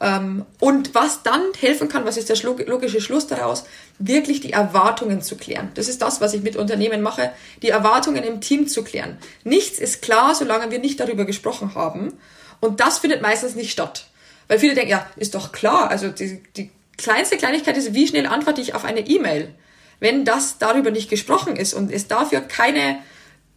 Ähm, 0.00 0.46
und 0.60 0.94
was 0.94 1.22
dann 1.22 1.42
helfen 1.58 1.88
kann, 1.88 2.04
was 2.04 2.16
ist 2.16 2.28
der 2.28 2.36
logische 2.42 3.00
Schluss 3.00 3.26
daraus, 3.26 3.64
wirklich 3.98 4.40
die 4.40 4.52
Erwartungen 4.52 5.22
zu 5.22 5.36
klären. 5.36 5.70
Das 5.74 5.88
ist 5.88 6.02
das, 6.02 6.20
was 6.20 6.34
ich 6.34 6.42
mit 6.42 6.56
Unternehmen 6.56 7.02
mache, 7.02 7.32
die 7.62 7.70
Erwartungen 7.70 8.22
im 8.22 8.40
Team 8.40 8.68
zu 8.68 8.84
klären. 8.84 9.18
Nichts 9.44 9.78
ist 9.78 10.02
klar, 10.02 10.34
solange 10.34 10.70
wir 10.70 10.78
nicht 10.78 11.00
darüber 11.00 11.24
gesprochen 11.24 11.74
haben. 11.74 12.12
Und 12.60 12.80
das 12.80 12.98
findet 12.98 13.22
meistens 13.22 13.54
nicht 13.54 13.72
statt. 13.72 14.06
Weil 14.46 14.58
viele 14.58 14.74
denken, 14.74 14.90
ja, 14.90 15.06
ist 15.16 15.34
doch 15.34 15.52
klar. 15.52 15.90
Also 15.90 16.08
die, 16.08 16.42
die 16.56 16.70
kleinste 16.96 17.36
Kleinigkeit 17.36 17.76
ist, 17.76 17.94
wie 17.94 18.06
schnell 18.06 18.26
antworte 18.26 18.60
ich 18.60 18.74
auf 18.74 18.84
eine 18.84 19.00
E-Mail. 19.00 19.54
Wenn 20.00 20.24
das 20.24 20.58
darüber 20.58 20.90
nicht 20.90 21.10
gesprochen 21.10 21.56
ist 21.56 21.74
und 21.74 21.90
es 21.90 22.06
dafür 22.06 22.40
keine 22.40 22.98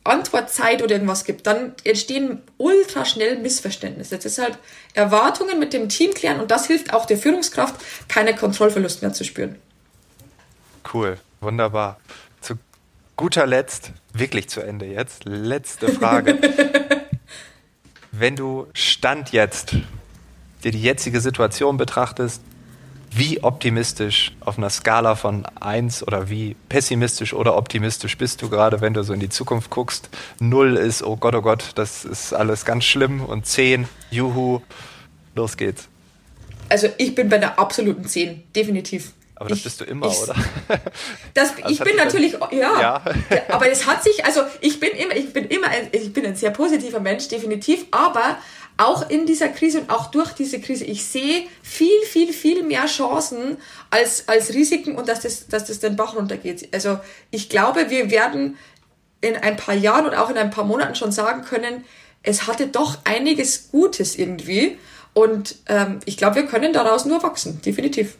Antwortzeit 0.04 0.82
oder 0.82 0.94
irgendwas 0.94 1.26
gibt, 1.26 1.46
dann 1.46 1.74
entstehen 1.84 2.42
ultra 2.58 3.06
schnell 3.06 3.38
Missverständnisse. 3.38 4.18
Deshalb 4.18 4.58
Erwartungen 4.94 5.60
mit 5.60 5.74
dem 5.74 5.90
Team 5.90 6.14
klären 6.14 6.40
und 6.40 6.50
das 6.50 6.66
hilft 6.66 6.94
auch 6.94 7.06
der 7.06 7.18
Führungskraft, 7.18 7.76
keine 8.08 8.36
Kontrollverlust 8.36 9.02
mehr 9.02 9.14
zu 9.14 9.24
spüren. 9.24 9.58
Cool, 10.92 11.18
wunderbar. 11.40 12.00
Zu 12.42 12.56
guter 13.16 13.46
Letzt, 13.46 13.92
wirklich 14.14 14.50
zu 14.50 14.62
Ende 14.62 14.88
jetzt, 14.88 15.26
letzte 15.26 15.90
Frage. 15.90 16.40
Wenn 18.12 18.36
du 18.36 18.68
Stand 18.74 19.32
jetzt 19.32 19.76
dir 20.64 20.72
die 20.72 20.82
jetzige 20.82 21.22
Situation 21.22 21.78
betrachtest, 21.78 22.42
wie 23.14 23.44
optimistisch 23.44 24.32
auf 24.40 24.58
einer 24.58 24.70
Skala 24.70 25.16
von 25.16 25.46
1 25.60 26.08
oder 26.08 26.30
wie 26.30 26.56
pessimistisch 26.70 27.34
oder 27.34 27.58
optimistisch 27.58 28.18
bist 28.18 28.42
du 28.42 28.50
gerade, 28.50 28.80
wenn 28.80 28.94
du 28.94 29.04
so 29.04 29.14
in 29.14 29.20
die 29.20 29.30
Zukunft 29.30 29.70
guckst? 29.70 30.10
0 30.40 30.78
ist, 30.78 31.04
oh 31.04 31.18
Gott, 31.18 31.36
oh 31.36 31.42
Gott, 31.42 31.72
das 31.76 32.06
ist 32.06 32.34
alles 32.34 32.64
ganz 32.64 32.86
schlimm 32.86 33.26
und 33.26 33.46
10, 33.46 33.88
juhu, 34.12 34.62
los 35.36 35.58
geht's. 35.58 35.90
Also 36.70 36.88
ich 36.98 37.14
bin 37.14 37.28
bei 37.28 37.38
der 37.38 37.60
absoluten 37.60 38.06
10, 38.06 38.44
definitiv. 38.56 39.12
Aber 39.36 39.50
das 39.50 39.58
ich, 39.58 39.64
bist 39.64 39.82
du 39.82 39.86
immer, 39.86 40.08
ich, 40.08 40.20
oder? 40.20 40.36
Das, 41.34 41.56
also 41.58 41.70
ich 41.70 41.80
bin 41.80 41.96
natürlich, 41.96 42.34
ja, 42.52 42.80
ja. 42.80 43.04
aber 43.50 43.70
es 43.72 43.88
hat 43.88 44.04
sich, 44.04 44.24
also 44.24 44.42
ich 44.62 44.80
bin 44.80 44.92
immer, 44.92 45.16
ich 45.16 45.34
bin 45.34 45.46
immer, 45.46 45.68
ein, 45.68 45.88
ich 45.92 46.14
bin 46.14 46.26
ein 46.28 46.36
sehr 46.36 46.52
positiver 46.52 47.00
Mensch, 47.00 47.28
definitiv, 47.28 47.86
aber 47.90 48.38
auch 48.82 49.10
in 49.10 49.26
dieser 49.26 49.50
Krise 49.50 49.82
und 49.82 49.90
auch 49.90 50.08
durch 50.08 50.32
diese 50.32 50.60
Krise, 50.60 50.86
ich 50.86 51.06
sehe 51.06 51.44
viel, 51.62 52.02
viel, 52.04 52.34
viel 52.34 52.64
mehr 52.64 52.86
Chancen 52.88 53.58
als, 53.90 54.28
als 54.28 54.54
Risiken 54.54 54.96
und 54.96 55.08
dass 55.08 55.22
das, 55.22 55.48
dass 55.48 55.66
das 55.66 55.80
den 55.80 55.96
Bach 55.96 56.16
runtergeht. 56.16 56.70
Also 56.74 57.00
ich 57.30 57.50
glaube, 57.50 57.90
wir 57.90 58.10
werden 58.10 58.58
in 59.22 59.36
ein 59.36 59.56
paar 59.56 59.76
Jahren 59.76 60.06
und 60.06 60.16
auch 60.16 60.30
in 60.30 60.38
ein 60.38 60.50
paar 60.50 60.64
Monaten 60.64 60.96
schon 60.96 61.12
sagen 61.12 61.44
können, 61.44 61.86
es 62.24 62.48
hatte 62.48 62.68
doch 62.68 62.98
einiges 63.04 63.70
Gutes 63.72 64.18
irgendwie. 64.18 64.78
Und 65.14 65.56
ähm, 65.68 66.00
ich 66.06 66.18
glaube, 66.18 66.38
wir 66.38 66.46
können 66.48 66.74
daraus 66.74 67.06
nur 67.06 67.22
wachsen, 67.22 67.62
definitiv. 67.62 68.16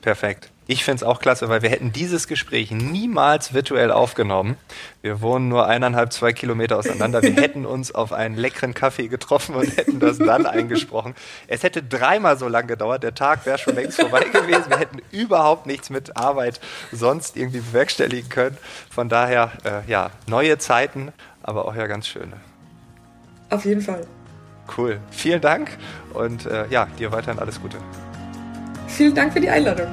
Perfekt. 0.00 0.50
Ich 0.70 0.84
finde 0.84 0.98
es 0.98 1.02
auch 1.02 1.20
klasse, 1.20 1.48
weil 1.48 1.62
wir 1.62 1.68
hätten 1.68 1.92
dieses 1.92 2.28
Gespräch 2.28 2.70
niemals 2.70 3.52
virtuell 3.52 3.90
aufgenommen. 3.90 4.56
Wir 5.02 5.20
wohnen 5.20 5.48
nur 5.48 5.66
eineinhalb, 5.66 6.12
zwei 6.12 6.32
Kilometer 6.32 6.78
auseinander. 6.78 7.22
Wir 7.22 7.32
hätten 7.42 7.66
uns 7.66 7.92
auf 7.92 8.12
einen 8.12 8.36
leckeren 8.36 8.72
Kaffee 8.72 9.08
getroffen 9.08 9.56
und 9.56 9.76
hätten 9.76 9.98
das 9.98 10.18
dann 10.18 10.46
eingesprochen. 10.46 11.16
Es 11.48 11.64
hätte 11.64 11.82
dreimal 11.82 12.38
so 12.38 12.46
lange 12.46 12.68
gedauert. 12.68 13.02
Der 13.02 13.16
Tag 13.16 13.46
wäre 13.46 13.58
schon 13.58 13.74
längst 13.74 14.00
vorbei 14.00 14.20
gewesen. 14.32 14.66
Wir 14.68 14.78
hätten 14.78 15.02
überhaupt 15.10 15.66
nichts 15.66 15.90
mit 15.90 16.16
Arbeit 16.16 16.60
sonst 16.92 17.36
irgendwie 17.36 17.60
bewerkstelligen 17.60 18.28
können. 18.28 18.56
Von 18.90 19.08
daher, 19.08 19.50
äh, 19.64 19.90
ja, 19.90 20.10
neue 20.28 20.58
Zeiten, 20.58 21.12
aber 21.42 21.64
auch 21.64 21.74
ja 21.74 21.88
ganz 21.88 22.06
schöne. 22.06 22.36
Auf 23.50 23.64
jeden 23.64 23.80
Fall. 23.80 24.06
Cool. 24.78 25.00
Vielen 25.10 25.40
Dank 25.40 25.76
und 26.14 26.46
äh, 26.46 26.68
ja, 26.68 26.86
dir 26.96 27.10
weiterhin 27.10 27.40
alles 27.40 27.60
Gute. 27.60 27.78
Vielen 28.96 29.14
Dank 29.14 29.32
für 29.32 29.40
die 29.40 29.48
Einladung. 29.48 29.88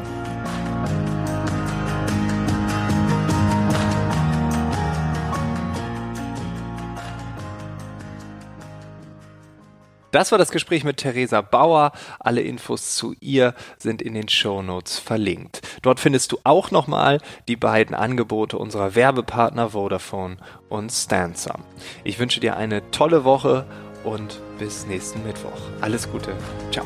Das 10.11 10.31
war 10.31 10.39
das 10.39 10.51
Gespräch 10.51 10.83
mit 10.83 10.97
Theresa 10.97 11.41
Bauer. 11.41 11.91
Alle 12.19 12.41
Infos 12.41 12.95
zu 12.95 13.13
ihr 13.19 13.53
sind 13.77 14.01
in 14.01 14.15
den 14.15 14.29
Shownotes 14.29 14.97
verlinkt. 14.97 15.61
Dort 15.83 15.99
findest 15.99 16.31
du 16.31 16.39
auch 16.43 16.71
nochmal 16.71 17.19
die 17.47 17.55
beiden 17.55 17.93
Angebote 17.93 18.57
unserer 18.57 18.95
Werbepartner 18.95 19.69
Vodafone 19.69 20.37
und 20.69 20.91
Stanza. 20.91 21.59
Ich 22.03 22.17
wünsche 22.17 22.39
dir 22.39 22.57
eine 22.57 22.89
tolle 22.89 23.25
Woche 23.25 23.67
und 24.03 24.41
bis 24.57 24.87
nächsten 24.87 25.23
Mittwoch. 25.23 25.59
Alles 25.81 26.09
Gute. 26.09 26.33
Ciao. 26.71 26.85